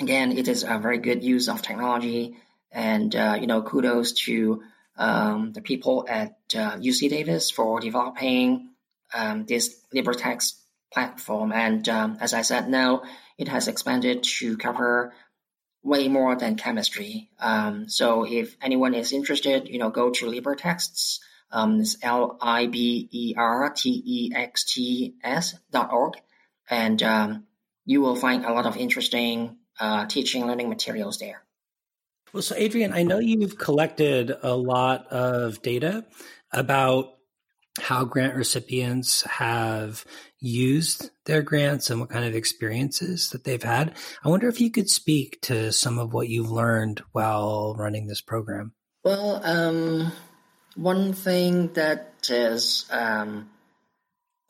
again, 0.00 0.32
it 0.32 0.48
is 0.48 0.62
a 0.62 0.78
very 0.78 0.98
good 0.98 1.22
use 1.22 1.48
of 1.48 1.62
technology, 1.62 2.36
and 2.72 3.14
uh, 3.14 3.36
you 3.40 3.46
know 3.46 3.62
kudos 3.62 4.12
to 4.24 4.62
um, 4.96 5.52
the 5.52 5.60
people 5.60 6.06
at 6.08 6.36
uh, 6.54 6.76
UC 6.76 7.10
Davis 7.10 7.50
for 7.50 7.80
developing 7.80 8.70
um, 9.12 9.44
this 9.44 9.80
LibreText 9.94 10.54
platform. 10.92 11.52
And 11.52 11.88
um, 11.88 12.18
as 12.20 12.34
I 12.34 12.42
said, 12.42 12.68
now 12.68 13.02
it 13.36 13.48
has 13.48 13.68
expanded 13.68 14.22
to 14.38 14.56
cover 14.56 15.12
way 15.82 16.08
more 16.08 16.34
than 16.36 16.56
chemistry. 16.56 17.28
Um, 17.38 17.88
so 17.88 18.24
if 18.24 18.56
anyone 18.62 18.94
is 18.94 19.12
interested, 19.12 19.68
you 19.68 19.78
know, 19.78 19.90
go 19.90 20.10
to 20.10 20.26
LibreTexts 20.26 21.18
um, 21.54 21.80
it's 21.80 21.96
L 22.02 22.36
I 22.40 22.66
B 22.66 23.08
E 23.10 23.34
R 23.38 23.70
T 23.70 24.02
E 24.04 24.32
X 24.34 24.64
T 24.64 25.14
S 25.22 25.54
dot 25.70 25.92
org, 25.92 26.14
and 26.68 27.02
um, 27.02 27.44
you 27.86 28.00
will 28.00 28.16
find 28.16 28.44
a 28.44 28.52
lot 28.52 28.66
of 28.66 28.76
interesting 28.76 29.56
uh, 29.78 30.06
teaching 30.06 30.46
learning 30.46 30.68
materials 30.68 31.18
there. 31.18 31.42
Well, 32.32 32.42
so 32.42 32.56
Adrian, 32.56 32.92
I 32.92 33.04
know 33.04 33.20
you've 33.20 33.56
collected 33.56 34.32
a 34.42 34.56
lot 34.56 35.06
of 35.06 35.62
data 35.62 36.04
about 36.52 37.14
how 37.80 38.04
grant 38.04 38.34
recipients 38.34 39.22
have 39.22 40.04
used 40.40 41.10
their 41.26 41.42
grants 41.42 41.90
and 41.90 42.00
what 42.00 42.10
kind 42.10 42.24
of 42.24 42.34
experiences 42.34 43.30
that 43.30 43.44
they've 43.44 43.62
had. 43.62 43.96
I 44.24 44.28
wonder 44.28 44.48
if 44.48 44.60
you 44.60 44.70
could 44.70 44.90
speak 44.90 45.40
to 45.42 45.72
some 45.72 45.98
of 45.98 46.12
what 46.12 46.28
you've 46.28 46.50
learned 46.50 47.02
while 47.12 47.74
running 47.78 48.06
this 48.06 48.20
program. 48.20 48.74
Well, 49.04 49.40
um, 49.44 50.12
one 50.76 51.12
thing 51.12 51.72
that 51.74 52.12
is 52.28 52.86
um, 52.90 53.50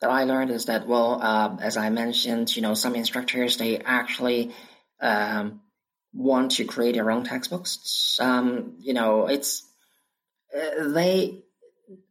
that 0.01 0.09
I 0.09 0.23
learned 0.23 0.51
is 0.51 0.65
that, 0.65 0.87
well, 0.87 1.19
uh, 1.21 1.57
as 1.61 1.77
I 1.77 1.89
mentioned, 1.89 2.55
you 2.55 2.61
know, 2.61 2.73
some 2.73 2.95
instructors, 2.95 3.57
they 3.57 3.77
actually 3.79 4.53
um, 5.01 5.61
want 6.13 6.53
to 6.53 6.65
create 6.65 6.95
their 6.95 7.11
own 7.11 7.23
textbooks. 7.23 8.17
Um, 8.19 8.75
you 8.79 8.93
know, 8.93 9.27
it's, 9.27 9.63
uh, 10.55 10.89
they, 10.89 11.43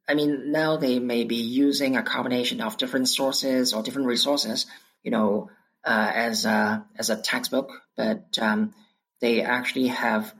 I 0.08 0.14
mean, 0.14 0.52
now 0.52 0.76
they 0.76 0.98
may 0.98 1.24
be 1.24 1.36
using 1.36 1.96
a 1.96 2.02
combination 2.02 2.60
of 2.60 2.76
different 2.76 3.08
sources 3.08 3.72
or 3.72 3.82
different 3.82 4.08
resources, 4.08 4.66
you 5.02 5.10
know, 5.10 5.50
uh, 5.84 6.12
as 6.14 6.44
a, 6.44 6.84
as 6.98 7.10
a 7.10 7.16
textbook, 7.16 7.70
but 7.96 8.38
um, 8.40 8.74
they 9.20 9.42
actually 9.42 9.88
have 9.88 10.34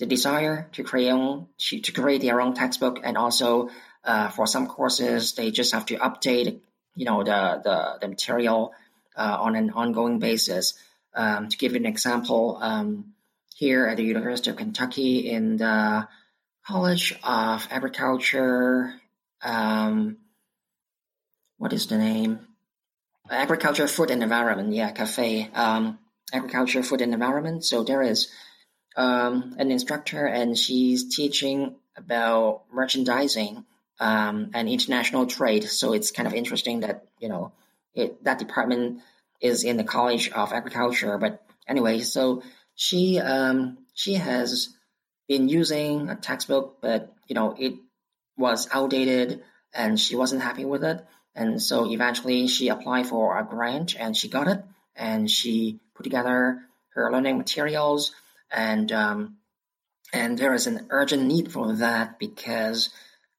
the 0.00 0.06
desire 0.06 0.68
to 0.72 0.82
create 0.82 1.10
own, 1.10 1.46
to, 1.58 1.80
to 1.80 1.92
create 1.92 2.22
their 2.22 2.40
own 2.40 2.54
textbook, 2.54 2.98
and 3.04 3.16
also 3.16 3.70
uh, 4.02 4.28
for 4.30 4.46
some 4.46 4.66
courses 4.66 5.34
they 5.34 5.52
just 5.52 5.72
have 5.72 5.86
to 5.86 5.96
update, 5.96 6.60
you 6.96 7.04
know, 7.04 7.22
the 7.22 7.60
the, 7.62 7.98
the 8.00 8.08
material 8.08 8.72
uh, 9.16 9.36
on 9.40 9.54
an 9.54 9.70
ongoing 9.70 10.18
basis. 10.18 10.74
Um, 11.14 11.48
to 11.48 11.56
give 11.56 11.74
an 11.74 11.86
example, 11.86 12.58
um, 12.60 13.12
here 13.54 13.86
at 13.86 13.96
the 13.96 14.04
University 14.04 14.50
of 14.50 14.56
Kentucky 14.56 15.30
in 15.30 15.56
the 15.56 16.08
College 16.66 17.14
of 17.22 17.68
Agriculture, 17.70 18.94
um, 19.42 20.16
what 21.58 21.72
is 21.72 21.86
the 21.86 21.98
name? 21.98 22.40
Agriculture, 23.28 23.86
Food 23.86 24.10
and 24.10 24.22
Environment, 24.22 24.72
yeah, 24.72 24.92
CAFE. 24.92 25.50
Um, 25.54 25.98
agriculture, 26.32 26.82
food 26.82 27.00
and 27.00 27.12
environment. 27.12 27.64
So 27.64 27.82
there 27.82 28.02
is 28.02 28.28
um, 28.96 29.54
an 29.58 29.70
instructor, 29.70 30.26
and 30.26 30.56
she's 30.56 31.14
teaching 31.14 31.76
about 31.96 32.62
merchandising 32.72 33.64
um, 33.98 34.50
and 34.54 34.68
international 34.68 35.26
trade. 35.26 35.64
So 35.64 35.92
it's 35.92 36.10
kind 36.10 36.26
of 36.26 36.34
interesting 36.34 36.80
that 36.80 37.04
you 37.18 37.28
know 37.28 37.52
it, 37.94 38.22
that 38.24 38.38
department 38.38 39.00
is 39.40 39.64
in 39.64 39.76
the 39.76 39.84
College 39.84 40.30
of 40.30 40.52
Agriculture. 40.52 41.18
But 41.18 41.42
anyway, 41.66 42.00
so 42.00 42.42
she 42.74 43.18
um, 43.18 43.78
she 43.94 44.14
has 44.14 44.68
been 45.28 45.48
using 45.48 46.08
a 46.08 46.16
textbook, 46.16 46.78
but 46.80 47.12
you 47.26 47.34
know 47.34 47.54
it 47.58 47.74
was 48.36 48.68
outdated, 48.72 49.42
and 49.74 49.98
she 49.98 50.16
wasn't 50.16 50.42
happy 50.42 50.64
with 50.64 50.84
it. 50.84 51.04
And 51.34 51.62
so 51.62 51.90
eventually 51.90 52.48
she 52.48 52.68
applied 52.68 53.06
for 53.06 53.38
a 53.38 53.44
grant 53.44 53.94
and 53.98 54.16
she 54.16 54.28
got 54.28 54.48
it 54.48 54.64
and 54.96 55.30
she 55.30 55.80
put 55.94 56.02
together 56.02 56.60
her 56.94 57.10
learning 57.12 57.38
materials 57.38 58.12
and 58.50 58.90
um, 58.92 59.36
and 60.12 60.38
there 60.38 60.54
is 60.54 60.66
an 60.66 60.86
urgent 60.90 61.22
need 61.22 61.52
for 61.52 61.72
that 61.74 62.18
because 62.18 62.90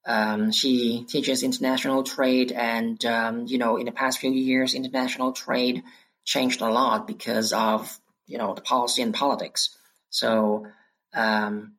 um, 0.05 0.51
she 0.51 1.05
teaches 1.07 1.43
international 1.43 2.03
trade 2.03 2.51
and 2.51 3.03
um, 3.05 3.45
you 3.47 3.57
know 3.57 3.77
in 3.77 3.85
the 3.85 3.91
past 3.91 4.19
few 4.19 4.31
years 4.31 4.73
international 4.73 5.33
trade 5.33 5.83
changed 6.23 6.61
a 6.61 6.69
lot 6.69 7.07
because 7.07 7.53
of 7.53 7.99
you 8.27 8.37
know 8.37 8.53
the 8.53 8.61
policy 8.61 9.01
and 9.01 9.13
politics. 9.13 9.77
So 10.09 10.67
um, 11.13 11.73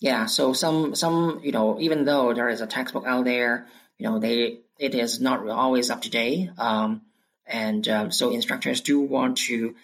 yeah 0.00 0.26
so 0.26 0.52
some 0.52 0.94
some 0.94 1.40
you 1.42 1.52
know 1.52 1.80
even 1.80 2.04
though 2.04 2.34
there 2.34 2.48
is 2.48 2.60
a 2.60 2.66
textbook 2.66 3.04
out 3.06 3.24
there 3.24 3.66
you 3.98 4.08
know 4.08 4.18
they 4.18 4.60
it 4.78 4.94
is 4.94 5.20
not 5.20 5.48
always 5.48 5.90
up 5.90 6.02
to 6.02 6.10
date 6.10 6.50
um, 6.58 7.02
and 7.46 7.86
um, 7.88 8.10
so 8.10 8.30
instructors 8.30 8.80
do 8.80 9.00
want 9.00 9.38
to, 9.38 9.74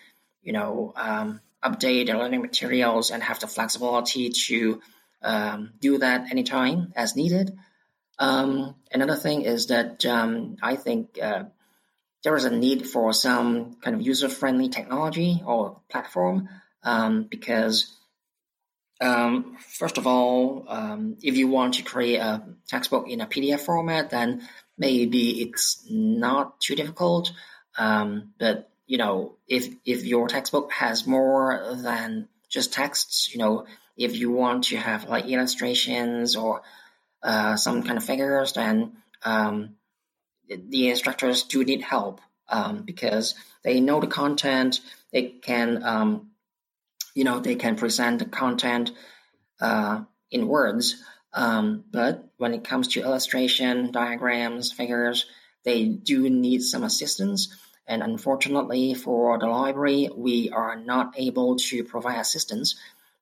you 0.43 0.53
know, 0.53 0.93
um, 0.97 1.41
update 1.65 2.07
their 2.07 2.19
learning 2.19 2.43
materials 2.43 3.11
and 3.11 3.23
have 3.23 3.41
the 3.41 3.47
flexibility 3.47 4.31
to 4.31 4.81
um, 5.23 5.73
do 5.81 5.99
that 5.99 6.31
anytime 6.31 6.93
as 6.97 7.17
needed. 7.17 7.57
Um, 8.19 8.75
another 8.93 9.17
thing 9.17 9.43
is 9.43 9.69
that 9.69 10.05
um, 10.07 10.57
I 10.63 10.77
think 10.77 11.19
uh, 11.23 11.45
there 12.25 12.37
is 12.37 12.45
a 12.45 12.51
need 12.51 12.87
for 12.87 13.13
some 13.13 13.77
kind 13.83 13.97
of 13.97 14.03
user-friendly 14.03 14.69
technology 14.69 15.43
or 15.45 15.81
platform 15.91 16.49
um, 16.83 17.25
because 17.25 17.95
um, 19.01 19.57
first 19.59 19.97
of 19.97 20.07
all, 20.07 20.67
um, 20.69 21.17
if 21.23 21.37
you 21.37 21.49
want 21.49 21.75
to 21.75 21.83
create 21.83 22.19
a 22.19 22.43
textbook 22.69 23.09
in 23.09 23.23
a 23.23 23.27
PDF 23.27 23.61
format, 23.61 24.11
then 24.11 24.47
maybe 24.77 25.41
it's 25.43 25.87
not 25.89 26.61
too 26.61 26.75
difficult. 26.75 27.33
But 27.79 28.70
you 28.91 28.99
know, 28.99 29.37
if 29.47 29.73
if 29.85 30.05
your 30.05 30.27
textbook 30.27 30.73
has 30.73 31.07
more 31.07 31.77
than 31.77 32.27
just 32.49 32.73
texts, 32.73 33.33
you 33.33 33.39
know, 33.39 33.67
if 33.97 34.17
you 34.17 34.33
want 34.33 34.65
to 34.65 34.77
have 34.77 35.09
like 35.09 35.27
illustrations 35.27 36.35
or 36.35 36.63
uh, 37.23 37.55
some 37.55 37.85
kind 37.85 37.99
of 37.99 38.03
figures, 38.05 38.55
then 38.55 38.97
um, 39.23 39.77
the 40.49 40.89
instructors 40.89 41.45
do 41.45 41.63
need 41.63 41.83
help 41.83 42.21
um, 42.49 42.83
because 42.83 43.37
they 43.63 43.79
know 43.81 44.01
the 44.01 44.09
content. 44.09 44.81
They 45.13 45.23
can, 45.23 45.85
um, 45.85 46.31
you 47.15 47.23
know, 47.23 47.39
they 47.39 47.55
can 47.55 47.77
present 47.77 48.19
the 48.19 48.25
content 48.25 48.91
uh, 49.61 50.01
in 50.33 50.49
words. 50.49 51.01
Um, 51.33 51.85
but 51.93 52.29
when 52.39 52.55
it 52.55 52.65
comes 52.65 52.89
to 52.89 53.03
illustration, 53.03 53.93
diagrams, 53.93 54.73
figures, 54.73 55.27
they 55.65 55.87
do 55.87 56.29
need 56.29 56.63
some 56.63 56.83
assistance. 56.83 57.57
And 57.91 58.05
unfortunately 58.05 58.95
for 58.95 59.37
the 59.41 59.49
library, 59.49 60.09
we 60.15 60.51
are 60.51 60.77
not 60.77 61.15
able 61.19 61.57
to 61.57 61.83
provide 61.83 62.21
assistance. 62.21 62.77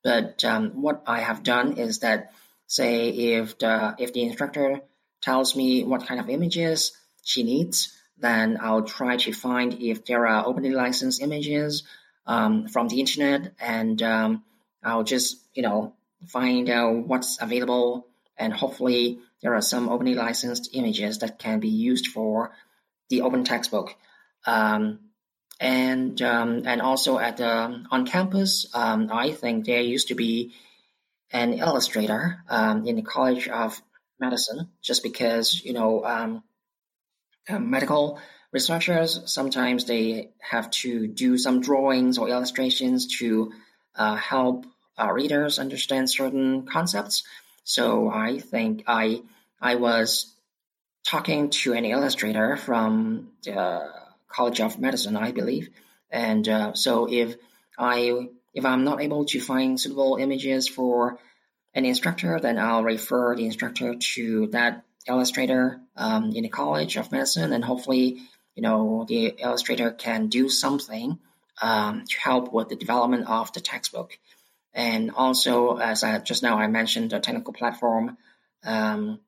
But 0.05 0.45
um, 0.45 0.83
what 0.83 1.05
I 1.07 1.21
have 1.21 1.43
done 1.43 1.79
is 1.79 2.01
that, 2.01 2.33
say, 2.67 3.09
if 3.09 3.59
the 3.59 3.95
if 3.99 4.13
the 4.13 4.25
instructor 4.25 4.83
tells 5.23 5.57
me 5.57 5.85
what 5.85 6.07
kind 6.07 6.21
of 6.21 6.29
images 6.29 6.93
she 7.25 7.45
needs, 7.45 7.99
then 8.19 8.59
I'll 8.61 8.83
try 8.85 9.17
to 9.17 9.33
find 9.33 9.81
if 9.81 10.05
there 10.05 10.27
are 10.27 10.47
openly 10.47 10.73
licensed 10.73 11.23
images 11.23 11.85
um, 12.27 12.69
from 12.69 12.89
the 12.89 13.01
internet, 13.01 13.55
and 13.59 14.03
um, 14.03 14.45
I'll 14.85 15.03
just 15.03 15.39
you 15.55 15.63
know 15.63 15.95
find 16.27 16.69
out 16.69 17.07
what's 17.07 17.41
available, 17.41 18.07
and 18.37 18.53
hopefully 18.53 19.21
there 19.41 19.55
are 19.55 19.63
some 19.63 19.89
openly 19.89 20.15
licensed 20.15 20.69
images 20.75 21.21
that 21.21 21.39
can 21.39 21.59
be 21.59 21.69
used 21.71 22.09
for 22.09 22.53
the 23.09 23.23
open 23.23 23.45
textbook. 23.45 23.97
Um, 24.47 25.01
and 25.61 26.21
um, 26.23 26.63
and 26.67 26.81
also 26.81 27.19
at 27.19 27.37
the, 27.39 27.85
on 27.91 28.07
campus, 28.07 28.67
um, 28.75 29.11
I 29.13 29.33
think 29.33 29.67
there 29.67 29.81
used 29.81 30.09
to 30.09 30.15
be 30.15 30.55
an 31.33 31.55
illustrator 31.55 32.45
um, 32.49 32.87
in 32.87 32.97
the 32.97 33.03
College 33.03 33.49
of 33.49 33.81
Medicine, 34.21 34.69
just 34.83 35.03
because 35.03 35.63
you 35.65 35.73
know 35.73 36.05
um, 36.05 36.43
uh, 37.49 37.59
medical 37.59 38.21
researchers 38.53 39.21
sometimes 39.27 39.85
they 39.85 40.31
have 40.41 40.71
to 40.71 41.07
do 41.07 41.37
some 41.37 41.61
drawings 41.61 42.19
or 42.19 42.29
illustrations 42.29 43.19
to 43.19 43.53
uh, 43.95 44.17
help 44.17 44.65
uh, 44.99 45.13
readers 45.13 45.59
understand 45.59 46.09
certain 46.09 46.67
concepts. 46.67 47.25
So 47.65 48.09
I 48.09 48.39
think 48.39 48.85
I 48.87 49.23
I 49.61 49.75
was 49.75 50.35
talking 51.07 51.51
to 51.51 51.73
an 51.73 51.85
illustrator 51.85 52.57
from 52.57 53.31
the 53.45 53.89
College 54.29 54.61
of 54.61 54.79
Medicine, 54.79 55.17
I 55.17 55.33
believe. 55.33 55.71
And 56.11 56.49
uh, 56.49 56.75
so 56.75 57.11
if 57.11 57.37
I 57.79 58.29
if 58.55 58.65
I'm 58.65 58.85
not 58.85 59.01
able 59.01 59.25
to 59.27 59.41
find 59.41 59.81
suitable 59.81 60.17
images 60.17 60.69
for 60.69 61.19
an 61.75 61.85
instructor, 61.85 62.41
then 62.41 62.59
I'll 62.59 62.83
refer 62.83 63.37
the 63.37 63.47
instructor 63.47 63.95
to 63.95 64.49
that 64.49 64.85
illustrator 65.07 65.81
um, 65.97 66.33
in 66.35 66.43
the 66.43 66.49
College 66.49 66.97
of 66.97 67.13
Medicine, 67.13 67.53
and 67.53 67.65
hopefully, 67.65 68.21
you 68.55 68.63
know, 68.63 69.05
the 69.09 69.35
illustrator 69.39 69.91
can 69.91 70.29
do 70.29 70.49
something 70.49 71.19
um, 71.63 72.05
to 72.09 72.21
help 72.21 72.53
with 72.53 72.69
the 72.69 72.77
development 72.77 73.29
of 73.29 73.53
the 73.53 73.61
textbook. 73.61 74.19
And 74.75 75.11
also, 75.11 75.77
as 75.77 76.05
I 76.05 76.19
just 76.19 76.43
now 76.43 76.59
I 76.59 76.67
mentioned, 76.67 77.11
the 77.11 77.21
technical 77.21 77.53
platform. 77.53 78.17
Um, 78.65 79.21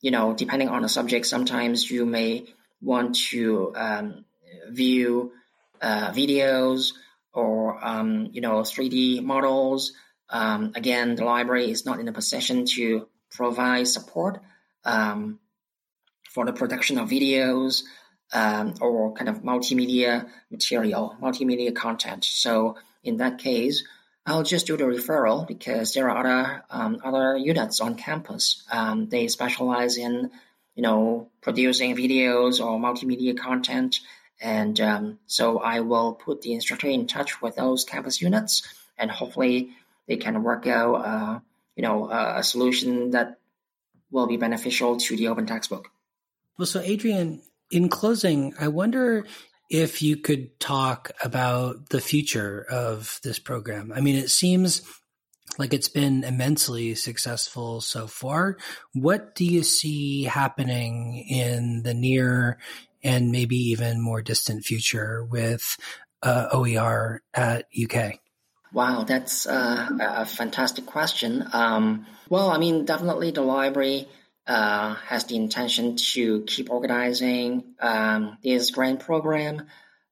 you 0.00 0.10
know, 0.10 0.34
depending 0.34 0.68
on 0.68 0.82
the 0.82 0.88
subject, 0.88 1.26
sometimes 1.26 1.90
you 1.90 2.06
may 2.06 2.46
want 2.80 3.16
to 3.30 3.72
um, 3.74 4.24
view 4.70 5.32
uh, 5.80 6.10
videos 6.10 6.92
or 7.32 7.84
um, 7.84 8.28
you 8.32 8.40
know 8.40 8.60
3D 8.60 9.22
models. 9.22 9.92
Um, 10.30 10.72
again, 10.74 11.14
the 11.14 11.24
library 11.24 11.70
is 11.70 11.86
not 11.86 12.00
in 12.00 12.08
a 12.08 12.12
position 12.12 12.66
to 12.76 13.08
provide 13.30 13.88
support 13.88 14.40
um, 14.84 15.38
for 16.30 16.44
the 16.44 16.52
production 16.52 16.98
of 16.98 17.08
videos 17.08 17.82
um, 18.32 18.74
or 18.80 19.14
kind 19.14 19.28
of 19.28 19.42
multimedia 19.42 20.28
material, 20.50 21.16
multimedia 21.20 21.74
content. 21.74 22.24
So 22.24 22.76
in 23.02 23.18
that 23.18 23.38
case, 23.38 23.84
I'll 24.26 24.42
just 24.42 24.66
do 24.66 24.76
the 24.76 24.84
referral 24.84 25.46
because 25.46 25.94
there 25.94 26.10
are 26.10 26.18
other 26.18 26.64
um, 26.70 26.98
other 27.02 27.36
units 27.36 27.80
on 27.80 27.94
campus. 27.94 28.62
Um, 28.70 29.08
they 29.08 29.28
specialize 29.28 29.96
in 29.96 30.30
you 30.74 30.82
know 30.82 31.30
producing 31.40 31.96
videos 31.96 32.60
or 32.60 32.78
multimedia 32.78 33.38
content 33.38 34.00
and 34.40 34.80
um, 34.80 35.18
so 35.26 35.58
I 35.58 35.80
will 35.80 36.14
put 36.14 36.42
the 36.42 36.52
instructor 36.52 36.88
in 36.88 37.06
touch 37.06 37.42
with 37.42 37.56
those 37.56 37.84
campus 37.84 38.20
units, 38.20 38.62
and 38.96 39.10
hopefully 39.10 39.70
they 40.06 40.16
can 40.16 40.42
work 40.42 40.66
out, 40.66 40.94
uh, 40.94 41.40
you 41.76 41.82
know, 41.82 42.10
a, 42.10 42.38
a 42.38 42.42
solution 42.42 43.10
that 43.10 43.38
will 44.10 44.26
be 44.26 44.36
beneficial 44.36 44.96
to 44.98 45.16
the 45.16 45.28
open 45.28 45.46
textbook. 45.46 45.88
Well, 46.58 46.66
so 46.66 46.80
Adrian, 46.80 47.42
in 47.70 47.88
closing, 47.88 48.54
I 48.58 48.68
wonder 48.68 49.26
if 49.70 50.02
you 50.02 50.16
could 50.16 50.58
talk 50.58 51.10
about 51.22 51.90
the 51.90 52.00
future 52.00 52.64
of 52.70 53.20
this 53.22 53.38
program. 53.38 53.92
I 53.94 54.00
mean, 54.00 54.16
it 54.16 54.30
seems 54.30 54.82
like 55.58 55.74
it's 55.74 55.88
been 55.88 56.24
immensely 56.24 56.94
successful 56.94 57.80
so 57.80 58.06
far. 58.06 58.56
What 58.92 59.34
do 59.34 59.44
you 59.44 59.62
see 59.62 60.24
happening 60.24 61.24
in 61.28 61.82
the 61.82 61.94
near 61.94 62.58
and 63.02 63.30
maybe 63.30 63.56
even 63.56 64.00
more 64.00 64.22
distant 64.22 64.64
future 64.64 65.24
with 65.24 65.76
uh, 66.22 66.48
OER 66.52 67.22
at 67.34 67.66
UK? 67.80 68.20
Wow, 68.72 69.04
that's 69.04 69.46
uh, 69.46 69.88
a 70.00 70.26
fantastic 70.26 70.84
question. 70.84 71.44
Um, 71.52 72.06
well, 72.28 72.50
I 72.50 72.58
mean, 72.58 72.84
definitely 72.84 73.30
the 73.30 73.42
library 73.42 74.08
uh, 74.46 74.94
has 74.94 75.24
the 75.24 75.36
intention 75.36 75.96
to 75.96 76.42
keep 76.42 76.70
organizing 76.70 77.74
um, 77.80 78.38
this 78.42 78.70
grant 78.70 79.00
program. 79.00 79.66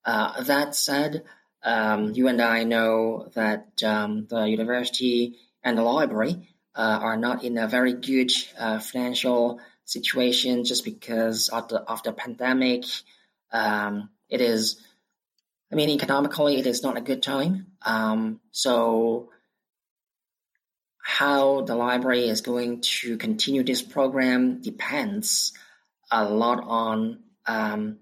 Uh, 0.04 0.42
that 0.44 0.74
said, 0.74 1.24
um, 1.62 2.12
you 2.14 2.28
and 2.28 2.40
I 2.40 2.64
know 2.64 3.30
that 3.34 3.82
um, 3.82 4.26
the 4.28 4.44
university 4.48 5.36
and 5.62 5.76
the 5.76 5.82
library 5.82 6.48
uh, 6.74 6.98
are 7.02 7.16
not 7.16 7.44
in 7.44 7.58
a 7.58 7.66
very 7.66 7.92
good 7.92 8.30
uh, 8.58 8.78
financial 8.78 9.60
situation 9.86 10.64
just 10.64 10.84
because 10.84 11.48
of 11.48 11.68
the 11.68 11.80
of 11.80 12.02
the 12.02 12.12
pandemic. 12.12 12.84
Um, 13.52 14.10
it 14.28 14.40
is, 14.40 14.82
I 15.72 15.76
mean, 15.76 15.88
economically, 15.88 16.58
it 16.58 16.66
is 16.66 16.82
not 16.82 16.98
a 16.98 17.00
good 17.00 17.22
time. 17.22 17.68
Um, 17.84 18.40
so, 18.50 19.30
how 21.02 21.62
the 21.62 21.76
library 21.76 22.28
is 22.28 22.40
going 22.42 22.82
to 22.82 23.16
continue 23.16 23.62
this 23.62 23.80
program 23.80 24.60
depends 24.60 25.52
a 26.10 26.24
lot 26.24 26.62
on 26.64 27.20
um, 27.46 27.98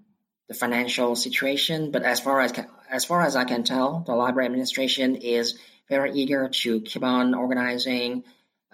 the 0.47 0.55
financial 0.55 1.15
situation. 1.15 1.91
But 1.91 2.03
as 2.03 2.19
far 2.19 2.41
as 2.41 2.51
as 2.89 3.05
far 3.05 3.21
as 3.21 3.35
I 3.35 3.45
can 3.45 3.63
tell, 3.63 4.03
the 4.05 4.15
library 4.15 4.47
administration 4.47 5.15
is 5.15 5.57
very 5.87 6.13
eager 6.13 6.49
to 6.49 6.81
keep 6.81 7.03
on 7.03 7.35
organizing 7.35 8.23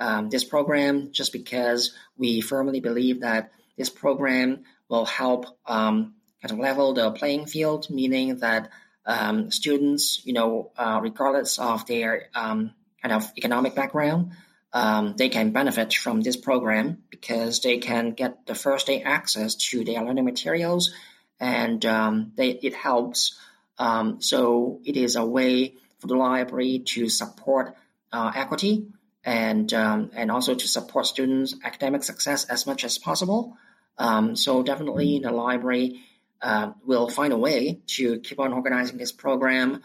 um, 0.02 0.30
this 0.30 0.44
program, 0.44 1.12
just 1.12 1.32
because 1.32 1.94
we 2.18 2.42
firmly 2.42 2.80
believe 2.80 3.22
that 3.22 3.52
this 3.78 3.90
program 3.90 4.64
will 4.90 5.06
help 5.06 5.46
um, 5.68 6.16
kind 6.42 6.52
of 6.52 6.58
level 6.58 6.94
the 6.94 7.12
playing 7.12 7.46
field, 7.46 7.88
meaning 7.90 8.38
that 8.38 8.72
um, 9.06 9.52
students, 9.52 10.26
you 10.26 10.34
know, 10.34 10.72
uh, 10.76 11.00
regardless 11.04 11.60
of 11.60 11.86
their 11.86 12.30
um, 12.34 12.72
kind 13.02 13.14
of 13.14 13.32
economic 13.38 13.76
background, 13.76 14.32
um, 14.74 15.16
they 15.18 15.30
can 15.30 15.52
benefit 15.52 15.94
from 15.94 16.22
this 16.22 16.36
program 16.36 17.04
because 17.12 17.62
they 17.62 17.78
can 17.78 18.14
get 18.14 18.48
the 18.48 18.56
first 18.56 18.88
day 18.88 19.04
access 19.04 19.54
to 19.56 19.84
their 19.84 20.02
learning 20.04 20.26
materials 20.26 20.94
and 21.40 21.86
um, 21.86 22.32
they, 22.36 22.50
it 22.50 22.74
helps. 22.74 23.38
So 24.20 24.80
it 24.84 24.98
is 24.98 25.16
a 25.16 25.26
way 25.26 25.76
for 26.00 26.08
the 26.08 26.16
library 26.16 26.80
to 26.94 27.10
support 27.10 27.76
uh, 28.12 28.32
equity 28.36 28.88
and 29.24 29.74
um, 29.74 30.12
and 30.16 30.32
also 30.32 30.56
to 30.56 30.68
support 30.68 31.06
students' 31.06 31.56
academic 31.64 32.04
success 32.04 32.46
as 32.46 32.66
much 32.66 32.84
as 32.84 32.98
possible. 32.98 33.58
Um, 33.98 34.36
so 34.36 34.64
definitely 34.64 35.20
the 35.20 35.32
library 35.32 36.02
uh, 36.42 36.72
will 36.86 37.10
find 37.10 37.34
a 37.34 37.38
way 37.38 37.82
to 37.88 38.20
keep 38.20 38.40
on 38.40 38.54
organizing 38.54 38.98
this 38.98 39.12
program. 39.12 39.84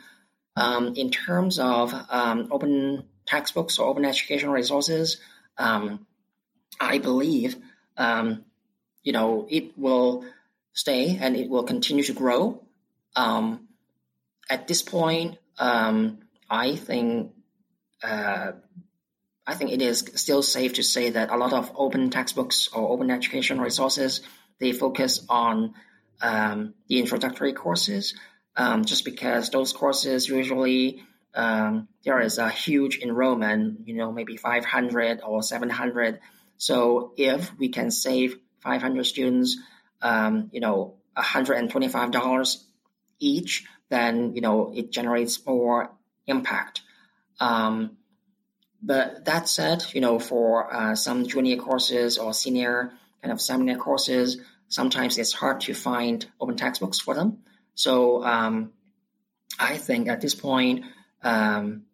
Um, 0.56 0.94
in 0.94 1.10
terms 1.10 1.58
of 1.58 1.92
um, 2.08 2.48
open 2.50 3.04
textbooks 3.26 3.78
or 3.78 3.88
open 3.88 4.06
educational 4.06 4.54
resources, 4.54 5.20
I 5.58 6.98
believe 6.98 7.56
you 7.98 9.12
know 9.12 9.46
it 9.50 9.78
will 9.78 10.24
stay 10.72 11.18
and 11.20 11.36
it 11.36 11.48
will 11.48 11.64
continue 11.64 12.04
to 12.04 12.12
grow. 12.12 12.62
Um, 13.16 13.68
at 14.48 14.68
this 14.68 14.82
point, 14.82 15.38
um, 15.58 16.18
I 16.48 16.76
think 16.76 17.32
uh, 18.02 18.52
I 19.46 19.54
think 19.54 19.72
it 19.72 19.82
is 19.82 20.10
still 20.14 20.42
safe 20.42 20.74
to 20.74 20.82
say 20.82 21.10
that 21.10 21.30
a 21.30 21.36
lot 21.36 21.52
of 21.52 21.70
open 21.76 22.10
textbooks 22.10 22.68
or 22.72 22.90
open 22.90 23.10
educational 23.10 23.62
resources 23.62 24.20
they 24.58 24.72
focus 24.72 25.24
on 25.28 25.74
um, 26.22 26.72
the 26.88 26.98
introductory 26.98 27.52
courses, 27.52 28.14
um, 28.56 28.86
just 28.86 29.04
because 29.04 29.50
those 29.50 29.74
courses 29.74 30.26
usually 30.28 31.02
um, 31.34 31.88
there 32.04 32.20
is 32.20 32.38
a 32.38 32.48
huge 32.48 32.98
enrollment, 33.00 33.86
you 33.86 33.94
know, 33.94 34.10
maybe 34.10 34.38
500 34.38 35.20
or 35.22 35.42
700. 35.42 36.20
So 36.56 37.12
if 37.18 37.52
we 37.58 37.68
can 37.68 37.90
save 37.90 38.38
500 38.62 39.04
students 39.04 39.58
um, 40.02 40.50
you 40.52 40.60
know, 40.60 40.94
$125 41.16 42.64
each, 43.18 43.64
then, 43.88 44.34
you 44.34 44.40
know, 44.40 44.72
it 44.74 44.92
generates 44.92 45.44
more 45.46 45.90
impact. 46.26 46.82
Um, 47.40 47.96
but 48.82 49.24
that 49.24 49.48
said, 49.48 49.84
you 49.92 50.00
know, 50.00 50.18
for 50.18 50.72
uh, 50.72 50.94
some 50.94 51.26
junior 51.26 51.56
courses 51.56 52.18
or 52.18 52.32
senior 52.32 52.92
kind 53.22 53.32
of 53.32 53.40
seminar 53.40 53.76
courses, 53.76 54.38
sometimes 54.68 55.18
it's 55.18 55.32
hard 55.32 55.60
to 55.62 55.74
find 55.74 56.26
open 56.40 56.56
textbooks 56.56 57.00
for 57.00 57.14
them. 57.14 57.38
So 57.74 58.24
um, 58.24 58.72
I 59.58 59.76
think 59.76 60.08
at 60.08 60.20
this 60.20 60.34
point, 60.34 60.84
um, 61.22 61.84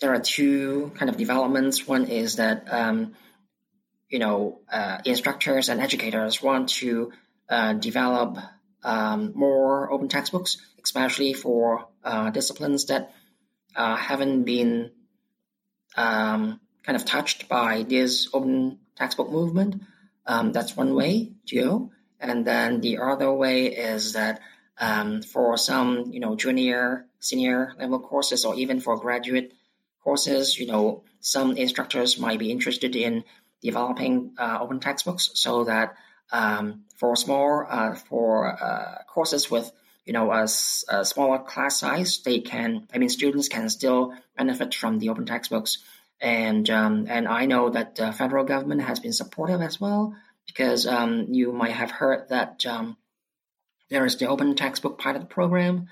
there 0.00 0.12
are 0.12 0.20
two 0.20 0.92
kind 0.96 1.08
of 1.08 1.16
developments. 1.16 1.86
One 1.86 2.06
is 2.06 2.36
that 2.36 2.72
um, 2.72 3.14
you 4.08 4.18
know, 4.18 4.60
uh, 4.72 4.98
instructors 5.04 5.68
and 5.68 5.80
educators 5.80 6.42
want 6.42 6.70
to 6.70 7.12
uh, 7.48 7.74
develop 7.74 8.38
um, 8.82 9.32
more 9.34 9.92
open 9.92 10.08
textbooks, 10.08 10.56
especially 10.82 11.34
for 11.34 11.88
uh, 12.04 12.30
disciplines 12.30 12.86
that 12.86 13.12
uh, 13.76 13.96
haven't 13.96 14.44
been 14.44 14.90
um, 15.98 16.60
kind 16.84 16.96
of 16.96 17.04
touched 17.04 17.48
by 17.48 17.82
this 17.82 18.28
open 18.32 18.78
textbook 18.96 19.30
movement. 19.30 19.82
Um, 20.26 20.52
that's 20.52 20.76
one 20.76 20.94
way 20.94 21.32
go. 21.52 21.90
And 22.20 22.46
then 22.46 22.80
the 22.80 22.98
other 22.98 23.32
way 23.32 23.66
is 23.66 24.12
that 24.12 24.40
um, 24.78 25.22
for 25.22 25.56
some, 25.56 26.12
you 26.12 26.20
know, 26.20 26.36
junior, 26.36 27.06
senior 27.18 27.74
level 27.78 27.98
courses, 28.00 28.44
or 28.44 28.54
even 28.54 28.80
for 28.80 28.96
graduate 28.96 29.52
courses, 30.02 30.58
you 30.58 30.66
know, 30.66 31.02
some 31.20 31.56
instructors 31.56 32.18
might 32.18 32.38
be 32.38 32.52
interested 32.52 32.94
in 32.94 33.24
developing 33.60 34.34
uh, 34.38 34.58
open 34.60 34.78
textbooks 34.78 35.30
so 35.34 35.64
that 35.64 35.96
um, 36.30 36.84
for 36.96 37.16
small 37.16 37.66
uh, 37.68 37.94
for 37.94 38.46
uh, 38.62 39.02
courses 39.08 39.50
with 39.50 39.70
you 40.08 40.14
know 40.14 40.32
a, 40.32 40.44
a, 40.44 41.04
smaller 41.04 41.38
class 41.38 41.78
size, 41.78 42.22
they 42.24 42.40
can 42.40 42.88
I 42.92 42.98
mean 42.98 43.10
students 43.10 43.48
can 43.48 43.68
still 43.68 44.14
benefit 44.36 44.74
from 44.74 44.98
the 44.98 45.10
open 45.10 45.26
textbooks. 45.26 45.78
And 46.20 46.68
um, 46.70 47.06
and 47.08 47.28
I 47.28 47.46
know 47.46 47.70
that 47.70 47.94
the 47.96 48.10
federal 48.12 48.44
government 48.44 48.82
has 48.82 48.98
been 48.98 49.12
supportive 49.12 49.60
as 49.60 49.80
well 49.80 50.16
because 50.46 50.86
um, 50.86 51.26
you 51.28 51.52
might 51.52 51.72
have 51.72 51.90
heard 51.90 52.30
that 52.30 52.64
um, 52.66 52.96
there 53.90 54.04
is 54.06 54.16
the 54.16 54.28
open 54.28 54.56
textbook 54.56 54.98
pilot 54.98 55.28
program. 55.28 55.88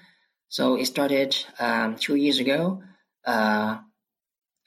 So 0.49 0.77
it 0.77 0.87
started 0.87 1.37
um, 1.61 1.97
two 1.97 2.15
years 2.15 2.39
ago, 2.39 2.83
uh, 3.25 3.79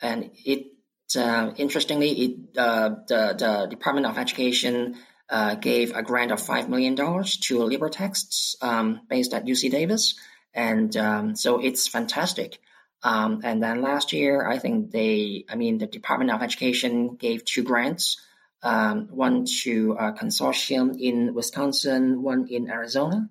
and 0.01 0.29
it 0.45 0.67
uh, 1.15 1.51
interestingly, 1.57 2.11
it, 2.11 2.57
uh, 2.57 2.89
the, 3.07 3.35
the 3.37 3.67
Department 3.69 4.05
of 4.05 4.17
Education 4.17 4.95
uh, 5.29 5.55
gave 5.55 5.95
a 5.95 6.01
grant 6.01 6.31
of 6.31 6.41
$5 6.41 6.69
million 6.69 6.95
to 6.95 7.03
LibreTexts 7.03 8.55
um, 8.63 9.01
based 9.07 9.33
at 9.33 9.45
UC 9.45 9.69
Davis. 9.71 10.15
And 10.53 10.95
um, 10.97 11.35
so 11.35 11.59
it's 11.59 11.87
fantastic. 11.87 12.59
Um, 13.03 13.41
and 13.43 13.61
then 13.61 13.81
last 13.81 14.11
year, 14.11 14.45
I 14.47 14.57
think 14.57 14.91
they, 14.91 15.45
I 15.49 15.55
mean, 15.55 15.77
the 15.77 15.87
Department 15.87 16.31
of 16.31 16.41
Education 16.41 17.15
gave 17.15 17.45
two 17.45 17.63
grants, 17.63 18.19
um, 18.63 19.07
one 19.11 19.45
to 19.61 19.95
a 19.97 20.11
consortium 20.13 20.99
in 20.99 21.33
Wisconsin, 21.33 22.23
one 22.23 22.47
in 22.49 22.69
Arizona. 22.69 23.29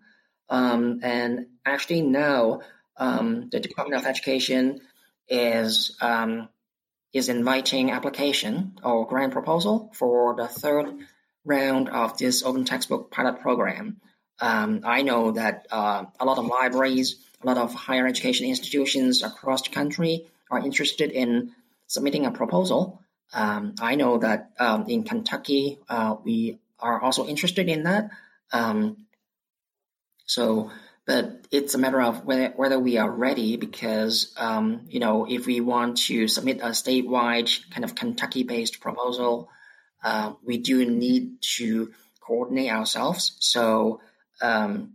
Um, 0.49 1.01
and 1.03 1.47
actually 1.67 2.03
now, 2.03 2.61
um, 2.97 3.49
the 3.51 3.61
Department 3.61 4.01
of 4.01 4.07
Education 4.07 4.81
is 5.29 5.97
is 7.13 7.29
inviting 7.29 7.91
application 7.91 8.79
or 8.83 9.07
grant 9.07 9.33
proposal 9.33 9.91
for 9.95 10.37
the 10.37 10.47
third 10.47 10.87
round 11.49 11.89
of 11.89 12.19
this 12.19 12.43
open 12.43 12.65
textbook 12.65 13.11
pilot 13.11 13.41
program. 13.41 14.01
Um, 14.41 14.83
I 14.85 15.03
know 15.03 15.33
that 15.33 15.67
uh, 15.71 16.05
a 16.21 16.25
lot 16.25 16.39
of 16.39 16.47
libraries, 16.47 17.17
a 17.43 17.47
lot 17.47 17.59
of 17.59 17.75
higher 17.75 18.07
education 18.07 18.47
institutions 18.47 19.23
across 19.23 19.63
the 19.63 19.71
country 19.71 20.27
are 20.51 20.61
interested 20.61 21.11
in 21.11 21.53
submitting 21.87 22.27
a 22.27 22.31
proposal. 22.31 23.03
Um, 23.33 23.75
I 23.81 23.97
know 23.97 24.19
that 24.19 24.53
um, 24.59 24.87
in 24.89 25.03
Kentucky, 25.03 25.79
uh, 25.89 26.17
we 26.23 26.59
are 26.79 27.01
also 27.01 27.27
interested 27.27 27.69
in 27.69 27.85
that. 27.85 28.11
Um, 28.53 29.07
so 30.27 30.71
but 31.09 31.47
it's 31.51 31.75
a 31.75 31.79
matter 31.79 32.03
of 32.03 32.27
whether, 32.27 32.51
whether 32.51 32.79
we 32.79 32.99
are 32.99 33.11
ready 33.11 33.57
because, 33.57 34.35
um, 34.37 34.83
you 34.91 35.01
know, 35.01 35.27
if 35.27 35.47
we 35.47 35.63
want 35.63 35.97
to 36.09 36.29
submit 36.29 36.61
a 36.61 36.67
statewide 36.67 37.51
kind 37.71 37.83
of 37.83 37.95
Kentucky 37.95 38.43
based 38.43 38.81
proposal, 38.81 39.49
uh, 40.03 40.33
we 40.45 40.59
do 40.59 40.85
need 40.85 41.43
to 41.57 41.93
coordinate 42.21 42.71
ourselves. 42.71 43.37
So 43.41 44.01
um, 44.41 44.95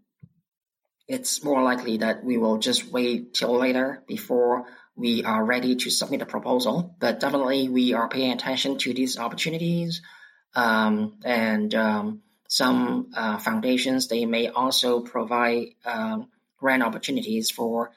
it's 1.07 1.43
more 1.43 1.63
likely 1.63 1.97
that 1.97 2.23
we 2.23 2.37
will 2.37 2.57
just 2.57 2.91
wait 2.91 3.33
till 3.33 3.57
later 3.57 4.03
before 4.07 4.65
we 4.95 5.23
are 5.23 5.43
ready 5.43 5.75
to 5.75 5.89
submit 5.89 6.21
a 6.21 6.25
proposal. 6.25 6.95
But 6.99 7.19
definitely, 7.19 7.67
we 7.69 7.93
are 7.93 8.07
paying 8.07 8.31
attention 8.31 8.77
to 8.79 8.93
these 8.93 9.17
opportunities. 9.17 10.01
Um, 10.55 11.17
and 11.25 11.73
um, 11.73 12.21
some 12.47 13.11
uh, 13.15 13.39
foundations 13.39 14.07
they 14.07 14.25
may 14.25 14.47
also 14.47 15.01
provide 15.01 15.69
um, 15.85 16.27
grant 16.57 16.83
opportunities 16.83 17.49
for 17.49 17.91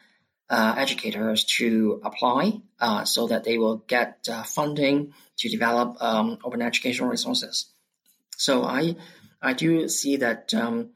uh, 0.49 0.75
educators 0.77 1.45
to 1.45 2.01
apply 2.05 2.61
uh, 2.81 3.05
so 3.05 3.27
that 3.27 3.45
they 3.45 3.59
will 3.59 3.79
get 3.79 4.29
uh, 4.31 4.43
funding 4.43 5.13
to 5.39 5.49
develop 5.49 5.97
um, 6.01 6.39
open 6.45 6.63
educational 6.63 7.09
resources. 7.09 7.67
So 8.37 8.65
I 8.65 8.97
I 9.43 9.53
do 9.53 9.89
see 9.89 10.19
that 10.19 10.55
um, 10.55 10.91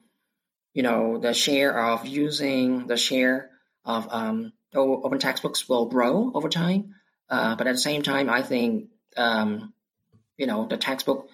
you 0.72 0.82
know 0.82 1.18
the 1.18 1.34
share 1.34 1.76
of 1.76 2.06
using 2.06 2.86
the 2.86 2.96
share 2.96 3.50
of 3.84 4.06
um, 4.10 4.52
open 4.74 5.18
textbooks 5.18 5.68
will 5.68 5.86
grow 5.86 6.30
over 6.34 6.48
time, 6.48 6.94
uh, 7.28 7.56
but 7.56 7.66
at 7.66 7.72
the 7.72 7.78
same 7.78 8.02
time 8.02 8.30
I 8.30 8.42
think 8.42 8.90
um, 9.16 9.72
you 10.36 10.46
know 10.46 10.66
the 10.66 10.76
textbook 10.76 11.28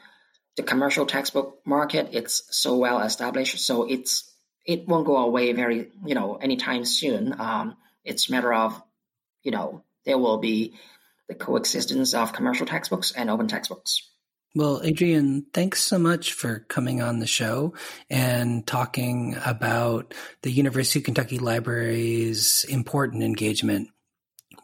the 0.56 0.62
commercial 0.62 1.04
textbook 1.04 1.60
market 1.66 2.08
it's 2.12 2.42
so 2.50 2.76
well 2.76 3.00
established 3.00 3.58
so 3.58 3.84
it's 3.84 4.32
it 4.64 4.88
won't 4.88 5.06
go 5.06 5.16
away 5.18 5.52
very 5.52 5.90
you 6.04 6.14
know 6.14 6.36
anytime 6.36 6.84
soon 6.84 7.38
um, 7.38 7.76
it's 8.06 8.28
a 8.28 8.32
matter 8.32 8.52
of 8.52 8.80
you 9.42 9.50
know 9.50 9.82
there 10.04 10.18
will 10.18 10.38
be 10.38 10.74
the 11.28 11.34
coexistence 11.34 12.14
of 12.14 12.32
commercial 12.32 12.66
textbooks 12.66 13.12
and 13.12 13.28
open 13.28 13.48
textbooks 13.48 14.10
well, 14.56 14.80
Adrian, 14.82 15.44
thanks 15.52 15.82
so 15.82 15.98
much 15.98 16.32
for 16.32 16.60
coming 16.60 17.02
on 17.02 17.18
the 17.18 17.26
show 17.26 17.74
and 18.08 18.66
talking 18.66 19.36
about 19.44 20.14
the 20.40 20.50
University 20.50 21.00
of 21.00 21.04
Kentucky 21.04 21.38
Library's 21.38 22.64
important 22.66 23.22
engagement 23.22 23.90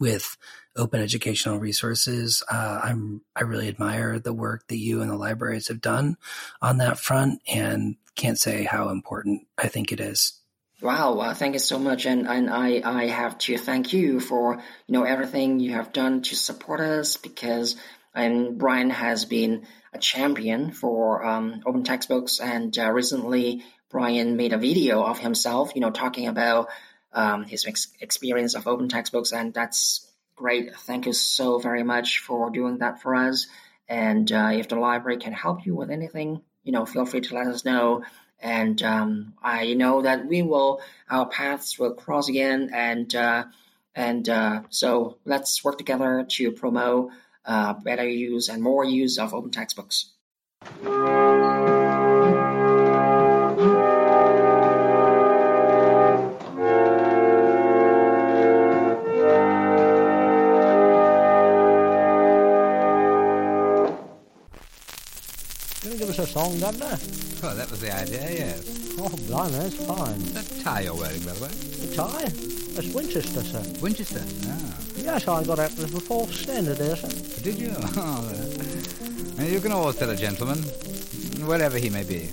with 0.01 0.39
open 0.77 1.03
educational 1.03 1.59
resources. 1.59 2.43
Uh, 2.51 2.81
I'm 2.83 3.21
I 3.37 3.43
really 3.43 3.69
admire 3.69 4.19
the 4.19 4.33
work 4.33 4.67
that 4.69 4.79
you 4.79 5.03
and 5.03 5.11
the 5.11 5.17
libraries 5.17 5.69
have 5.69 5.83
done 5.83 6.17
on 6.63 6.79
that 6.79 6.99
front, 6.99 7.43
and 7.47 7.97
can't 8.15 8.39
say 8.39 8.65
how 8.65 8.89
important 8.89 9.47
I 9.59 9.69
think 9.69 9.93
it 9.93 10.01
is. 10.01 10.41
Wow, 10.83 11.19
uh, 11.21 11.35
thank 11.35 11.55
you 11.55 11.61
so 11.61 11.79
much, 11.79 12.07
and 12.07 12.27
and 12.27 12.51
I 12.51 12.83
I 12.85 13.07
have 13.07 13.39
to 13.39 13.57
thank 13.57 13.93
you 13.93 14.19
for 14.21 14.57
you 14.87 14.93
know 14.93 15.05
everything 15.05 15.61
you 15.61 15.73
have 15.75 15.93
done 15.93 16.23
to 16.23 16.37
support 16.37 16.81
us 16.81 17.17
because 17.17 17.77
and 18.15 18.59
Brian 18.59 18.91
has 18.91 19.25
been 19.25 19.67
a 19.95 19.99
champion 19.99 20.73
for 20.73 21.25
um, 21.25 21.63
open 21.65 21.85
textbooks, 21.85 22.41
and 22.41 22.77
uh, 22.77 22.91
recently 22.91 23.65
Brian 23.91 24.37
made 24.37 24.53
a 24.53 24.59
video 24.59 25.03
of 25.05 25.19
himself, 25.21 25.73
you 25.75 25.81
know, 25.81 25.91
talking 25.91 26.27
about 26.27 26.69
um, 27.13 27.45
his 27.45 27.65
ex- 27.67 27.89
experience 28.01 28.55
of 28.55 28.67
open 28.67 28.89
textbooks, 28.89 29.33
and 29.33 29.55
that's 29.55 30.13
Great. 30.35 30.75
Thank 30.75 31.07
you 31.07 31.13
so 31.13 31.59
very 31.59 31.83
much 31.85 32.19
for 32.19 32.51
doing 32.51 32.79
that 32.79 33.01
for 33.01 33.15
us. 33.15 33.47
And 33.89 34.31
uh, 34.33 34.51
if 34.55 34.69
the 34.69 34.77
library 34.77 35.19
can 35.19 35.33
help 35.33 35.65
you 35.67 35.75
with 35.75 35.91
anything, 35.91 36.43
you 36.65 36.73
know, 36.73 36.87
feel 36.87 37.05
free 37.05 37.21
to 37.21 37.35
let 37.35 37.47
us 37.47 37.65
know. 37.65 38.03
And 38.43 38.83
um, 38.83 39.35
I 39.43 39.75
know 39.75 40.03
that 40.03 40.27
we 40.27 40.43
will, 40.43 40.81
our 41.09 41.27
paths 41.27 41.79
will 41.79 41.95
cross 41.95 42.29
again. 42.29 42.71
And 42.75 43.15
uh, 43.15 43.45
and 43.95 44.29
uh, 44.29 44.63
so 44.71 45.19
let's 45.25 45.63
work 45.63 45.79
together 45.79 46.27
to 46.31 46.53
promote 46.53 47.11
uh, 47.45 47.75
better 47.75 48.09
use 48.09 48.49
and 48.49 48.63
more 48.63 48.85
use 48.85 49.19
of 49.19 49.35
open 49.35 49.51
textbooks. 49.51 50.11
Give 65.83 66.09
us 66.09 66.19
a 66.19 66.27
song, 66.27 66.59
Governor? 66.59 66.97
Well, 67.43 67.57
that 67.57 67.71
was 67.73 67.81
the 67.81 67.93
idea, 67.93 68.31
yes. 68.31 68.95
Oh, 68.99 69.09
blimey, 69.27 69.59
that's 69.59 69.75
fine. 69.75 70.23
That 70.33 70.49
tie 70.63 70.83
you're 70.83 70.95
wearing, 70.95 71.23
by 71.23 71.33
the 71.33 71.43
way. 71.43 71.49
The 71.49 71.97
tie? 71.97 72.29
That's 72.75 72.95
Winchester, 72.95 73.43
sir. 73.43 73.65
Winchester? 73.81 74.23
Ah. 74.47 74.79
Yes, 74.97 75.27
I 75.27 75.43
got 75.43 75.59
out 75.59 75.71
of 75.71 75.91
the 75.91 76.01
fourth 76.01 76.33
standard 76.33 76.77
there, 76.77 76.95
sir. 76.95 77.09
Did 77.43 77.59
you? 77.59 77.75
Oh, 79.39 79.45
you 79.45 79.61
can 79.61 79.73
always 79.73 79.97
tell 79.97 80.11
a 80.11 80.15
gentleman, 80.15 80.59
wherever 81.45 81.77
he 81.79 81.91
may 81.91 82.05
be. 82.05 82.29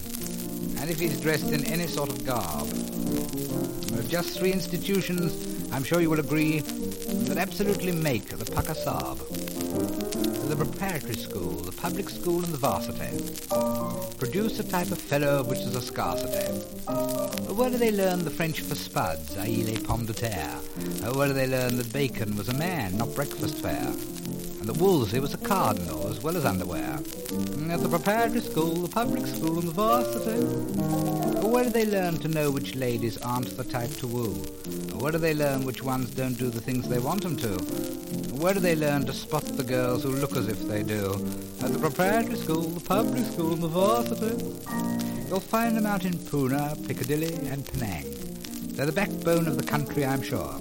And 0.77 0.91
if 0.91 0.99
he's 0.99 1.19
dressed 1.19 1.51
in 1.51 1.65
any 1.65 1.87
sort 1.87 2.09
of 2.09 2.23
garb. 2.23 2.67
With 2.69 4.07
just 4.09 4.37
three 4.37 4.51
institutions, 4.51 5.33
I'm 5.71 5.83
sure 5.83 6.01
you 6.01 6.09
will 6.11 6.19
agree, 6.19 6.59
that 6.59 7.37
absolutely 7.37 7.93
make 7.93 8.29
the 8.29 8.35
the 8.37 8.45
preparatory 10.65 11.13
school, 11.13 11.51
the 11.51 11.71
public 11.71 12.09
school, 12.09 12.43
and 12.43 12.53
the 12.53 12.57
varsity. 12.57 13.15
Produce 14.17 14.59
a 14.59 14.63
type 14.69 14.91
of 14.91 14.97
fellow 14.97 15.41
which 15.43 15.59
is 15.59 15.73
a 15.73 15.81
scarcity. 15.81 16.51
Where 17.53 17.69
do 17.69 17.77
they 17.77 17.91
learn 17.91 18.25
the 18.25 18.29
French 18.29 18.59
for 18.59 18.75
spuds, 18.75 19.37
i.e. 19.37 19.63
les 19.63 19.79
pommes 19.79 20.05
de 20.05 20.13
terre? 20.13 20.59
Where 21.13 21.29
do 21.29 21.33
they 21.33 21.47
learn 21.47 21.77
that 21.77 21.93
bacon 21.93 22.35
was 22.35 22.49
a 22.49 22.53
man, 22.53 22.97
not 22.97 23.15
breakfast 23.15 23.59
fare? 23.59 23.93
That 24.69 24.77
Wolsey 24.77 25.19
was 25.19 25.33
a 25.33 25.37
cardinal 25.39 26.07
as 26.09 26.21
well 26.21 26.37
as 26.37 26.45
underwear? 26.45 26.99
Mm, 27.01 27.71
At 27.73 27.81
the 27.81 27.89
preparatory 27.89 28.41
school, 28.41 28.75
the 28.75 28.87
public 28.87 29.25
school, 29.25 29.57
and 29.57 29.67
the 29.67 29.71
varsity? 29.71 30.39
Where 31.47 31.63
do 31.63 31.71
they 31.71 31.87
learn 31.87 32.19
to 32.19 32.27
know 32.27 32.51
which 32.51 32.75
ladies 32.75 33.17
aren't 33.17 33.57
the 33.57 33.63
type 33.63 33.89
to 33.95 34.05
woo? 34.05 34.35
Where 34.99 35.11
do 35.11 35.17
they 35.17 35.33
learn 35.33 35.65
which 35.65 35.81
ones 35.81 36.11
don't 36.11 36.37
do 36.37 36.51
the 36.51 36.61
things 36.61 36.87
they 36.87 36.99
want 36.99 37.23
them 37.23 37.35
to? 37.37 37.57
Where 38.37 38.53
do 38.53 38.59
they 38.59 38.75
learn 38.75 39.07
to 39.07 39.11
spot 39.13 39.43
the 39.43 39.63
girls 39.63 40.03
who 40.03 40.11
look 40.11 40.37
as 40.37 40.47
if 40.47 40.61
they 40.67 40.83
do? 40.83 41.13
At 41.63 41.73
the 41.73 41.79
preparatory 41.79 42.37
school, 42.37 42.61
the 42.61 42.79
public 42.79 43.25
school, 43.25 43.53
and 43.53 43.63
the 43.63 43.69
varsity. 43.69 44.37
You'll 45.29 45.39
find 45.39 45.75
them 45.75 45.87
out 45.87 46.05
in 46.05 46.13
Poona, 46.13 46.77
Piccadilly, 46.87 47.33
and 47.47 47.65
Penang. 47.65 48.05
They're 48.75 48.85
the 48.85 48.91
backbone 48.91 49.47
of 49.47 49.57
the 49.57 49.63
country, 49.63 50.05
I'm 50.05 50.21
sure. 50.21 50.53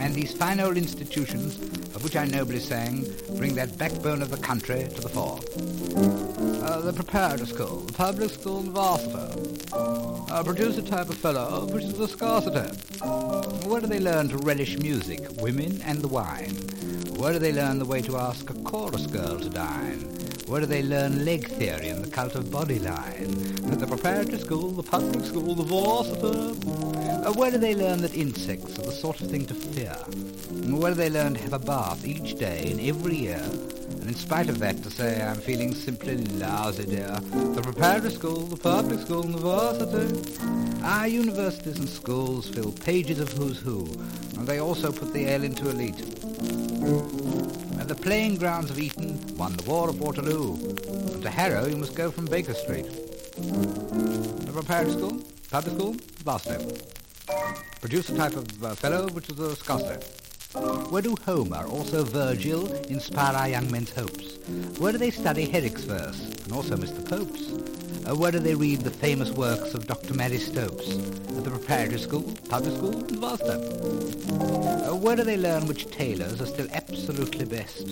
And 0.00 0.14
these 0.14 0.32
fine 0.32 0.60
old 0.60 0.78
institutions, 0.78 1.58
of 1.94 2.02
which 2.02 2.16
I 2.16 2.24
nobly 2.24 2.58
sang, 2.58 3.04
bring 3.36 3.54
that 3.56 3.76
backbone 3.76 4.22
of 4.22 4.30
the 4.30 4.38
country 4.38 4.88
to 4.94 5.00
the 5.00 5.08
fore. 5.08 5.38
Uh, 6.64 6.80
the 6.80 6.92
preparatory 6.92 7.46
school, 7.46 7.80
the 7.80 7.92
public 7.92 8.30
school, 8.30 8.60
the 8.62 8.70
varsity. 8.70 9.66
Uh, 9.72 10.42
produce 10.42 10.78
a 10.78 10.82
type 10.82 11.10
of 11.10 11.16
fellow 11.16 11.66
which 11.66 11.84
is 11.84 12.00
a 12.00 12.08
scarcity. 12.08 12.70
Where 13.68 13.80
do 13.80 13.86
they 13.86 14.00
learn 14.00 14.28
to 14.30 14.38
relish 14.38 14.78
music, 14.78 15.20
women, 15.40 15.82
and 15.82 16.00
the 16.00 16.08
wine? 16.08 16.54
Where 17.16 17.34
do 17.34 17.38
they 17.38 17.52
learn 17.52 17.78
the 17.78 17.84
way 17.84 18.00
to 18.02 18.16
ask 18.16 18.48
a 18.48 18.54
chorus 18.54 19.06
girl 19.06 19.38
to 19.38 19.50
dine? 19.50 20.00
Where 20.46 20.60
do 20.60 20.66
they 20.66 20.82
learn 20.82 21.24
leg 21.24 21.46
theory 21.48 21.90
and 21.90 22.04
the 22.04 22.10
cult 22.10 22.34
of 22.34 22.50
body 22.50 22.78
line? 22.78 23.30
At 23.70 23.78
the 23.78 23.86
preparatory 23.86 24.38
school, 24.38 24.70
the 24.70 24.82
public 24.82 25.24
school, 25.26 25.54
the 25.54 25.62
varsity? 25.62 26.99
Uh, 27.22 27.32
where 27.34 27.50
do 27.50 27.58
they 27.58 27.74
learn 27.74 28.00
that 28.00 28.14
insects 28.14 28.78
are 28.78 28.82
the 28.82 28.92
sort 28.92 29.20
of 29.20 29.30
thing 29.30 29.44
to 29.44 29.54
fear? 29.54 29.92
Where 30.74 30.92
do 30.92 30.96
they 30.96 31.10
learn 31.10 31.34
to 31.34 31.40
have 31.42 31.52
a 31.52 31.58
bath 31.58 32.06
each 32.06 32.38
day 32.38 32.70
in 32.70 32.80
every 32.80 33.14
year? 33.14 33.42
And 33.42 34.04
in 34.04 34.14
spite 34.14 34.48
of 34.48 34.58
that, 34.60 34.82
to 34.84 34.90
say 34.90 35.20
I'm 35.20 35.36
feeling 35.36 35.74
simply 35.74 36.16
lousy, 36.16 36.86
dear. 36.86 37.18
The 37.54 37.60
preparatory 37.62 38.12
school, 38.12 38.46
the 38.46 38.56
public 38.56 39.00
school, 39.00 39.22
and 39.22 39.34
the 39.34 39.38
varsity. 39.38 40.80
Our 40.82 41.08
universities 41.08 41.78
and 41.78 41.88
schools 41.90 42.48
fill 42.48 42.72
pages 42.72 43.20
of 43.20 43.30
who's 43.32 43.60
who, 43.60 43.84
and 44.38 44.46
they 44.46 44.58
also 44.58 44.90
put 44.90 45.12
the 45.12 45.26
ale 45.26 45.44
into 45.44 45.68
elite. 45.68 46.00
At 47.78 47.88
the 47.88 47.98
playing 48.00 48.36
grounds 48.36 48.70
of 48.70 48.78
Eton 48.78 49.36
won 49.36 49.52
the 49.58 49.70
War 49.70 49.90
of 49.90 50.00
Waterloo, 50.00 50.54
and 50.54 51.22
to 51.22 51.28
Harrow 51.28 51.66
you 51.66 51.76
must 51.76 51.94
go 51.94 52.10
from 52.10 52.24
Baker 52.24 52.54
Street. 52.54 52.86
The 53.36 54.52
preparatory 54.54 54.92
school, 54.92 55.22
public 55.50 55.74
school, 55.74 55.96
varsity. 56.24 56.99
Produce 57.80 58.10
a 58.10 58.16
type 58.16 58.36
of 58.36 58.64
uh, 58.64 58.74
fellow 58.74 59.08
which 59.08 59.30
is 59.30 59.38
a 59.38 59.56
scholar. 59.56 59.98
Where 60.90 61.00
do 61.00 61.16
Homer, 61.24 61.64
also 61.64 62.04
Virgil, 62.04 62.70
inspire 62.90 63.34
our 63.34 63.48
young 63.48 63.70
men's 63.70 63.90
hopes? 63.90 64.36
Where 64.78 64.92
do 64.92 64.98
they 64.98 65.10
study 65.10 65.46
Herrick's 65.46 65.84
verse, 65.84 66.20
and 66.44 66.52
also 66.52 66.76
Mr. 66.76 67.02
Pope's? 67.08 67.52
Uh, 68.06 68.14
where 68.14 68.32
do 68.32 68.38
they 68.38 68.54
read 68.54 68.80
the 68.80 68.90
famous 68.90 69.30
works 69.30 69.72
of 69.72 69.86
Dr. 69.86 70.12
Marie 70.12 70.36
Stopes? 70.36 70.90
At 70.90 71.44
the 71.44 71.50
preparatory 71.50 72.00
school, 72.00 72.34
public 72.50 72.74
school, 72.74 72.96
and 72.96 73.16
Varston? 73.16 74.88
Uh, 74.88 74.96
where 74.96 75.16
do 75.16 75.22
they 75.22 75.38
learn 75.38 75.66
which 75.66 75.90
tailors 75.90 76.40
are 76.40 76.46
still 76.46 76.68
absolutely 76.72 77.46
best? 77.46 77.88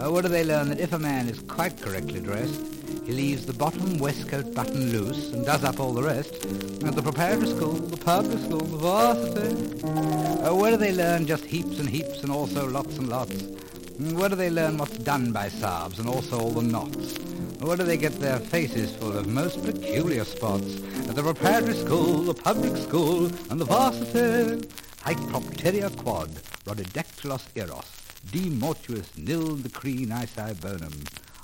Uh, 0.00 0.10
where 0.10 0.22
do 0.22 0.28
they 0.28 0.44
learn 0.44 0.68
that 0.70 0.80
if 0.80 0.92
a 0.92 0.98
man 0.98 1.28
is 1.28 1.38
quite 1.40 1.80
correctly 1.80 2.20
dressed, 2.20 2.60
he 3.08 3.14
leaves 3.14 3.46
the 3.46 3.54
bottom 3.54 3.96
waistcoat 3.96 4.54
button 4.54 4.92
loose 4.92 5.32
and 5.32 5.42
does 5.46 5.64
up 5.64 5.80
all 5.80 5.94
the 5.94 6.02
rest? 6.02 6.44
At 6.84 6.94
the 6.94 7.00
preparatory 7.00 7.46
school, 7.46 7.72
the 7.72 7.96
public 7.96 8.38
school, 8.40 8.60
the 8.60 8.76
varsity? 8.76 9.82
Uh, 10.42 10.54
where 10.54 10.72
do 10.72 10.76
they 10.76 10.92
learn 10.92 11.26
just 11.26 11.42
heaps 11.46 11.78
and 11.78 11.88
heaps 11.88 12.22
and 12.22 12.30
also 12.30 12.68
lots 12.68 12.98
and 12.98 13.08
lots? 13.08 13.44
Where 14.12 14.28
do 14.28 14.36
they 14.36 14.50
learn 14.50 14.76
what's 14.76 14.98
done 14.98 15.32
by 15.32 15.48
Saabs 15.48 15.98
and 15.98 16.06
also 16.06 16.38
all 16.38 16.50
the 16.50 16.60
knots? 16.60 17.16
Where 17.60 17.78
do 17.78 17.84
they 17.84 17.96
get 17.96 18.20
their 18.20 18.40
faces 18.40 18.94
full 18.96 19.16
of 19.16 19.26
most 19.26 19.64
peculiar 19.64 20.24
spots? 20.24 20.76
At 21.08 21.14
the 21.14 21.22
preparatory 21.22 21.76
school, 21.76 22.18
the 22.24 22.34
public 22.34 22.76
school, 22.76 23.30
and 23.48 23.58
the 23.58 23.64
varsity. 23.64 24.68
Hycropteria 25.00 25.96
quad, 25.96 26.28
Rhododactylos 26.66 27.46
eros, 27.54 27.90
D 28.30 28.50
mortuus 28.50 29.16
nil 29.16 29.56
decree 29.56 30.04
nisi 30.04 30.52
bonum, 30.60 30.92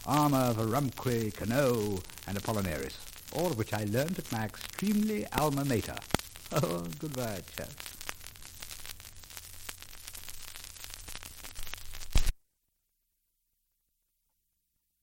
arma 0.06 0.52
virumque 0.56 1.34
cano, 1.34 1.98
and 2.26 2.36
Apollinaris, 2.38 2.94
all 3.32 3.46
of 3.46 3.58
which 3.58 3.72
I 3.72 3.84
learnt 3.84 4.18
at 4.18 4.30
my 4.32 4.44
extremely 4.44 5.26
alma 5.32 5.64
mater. 5.64 5.96
Oh, 6.52 6.84
goodbye, 7.00 7.40
chaps. 7.56 7.96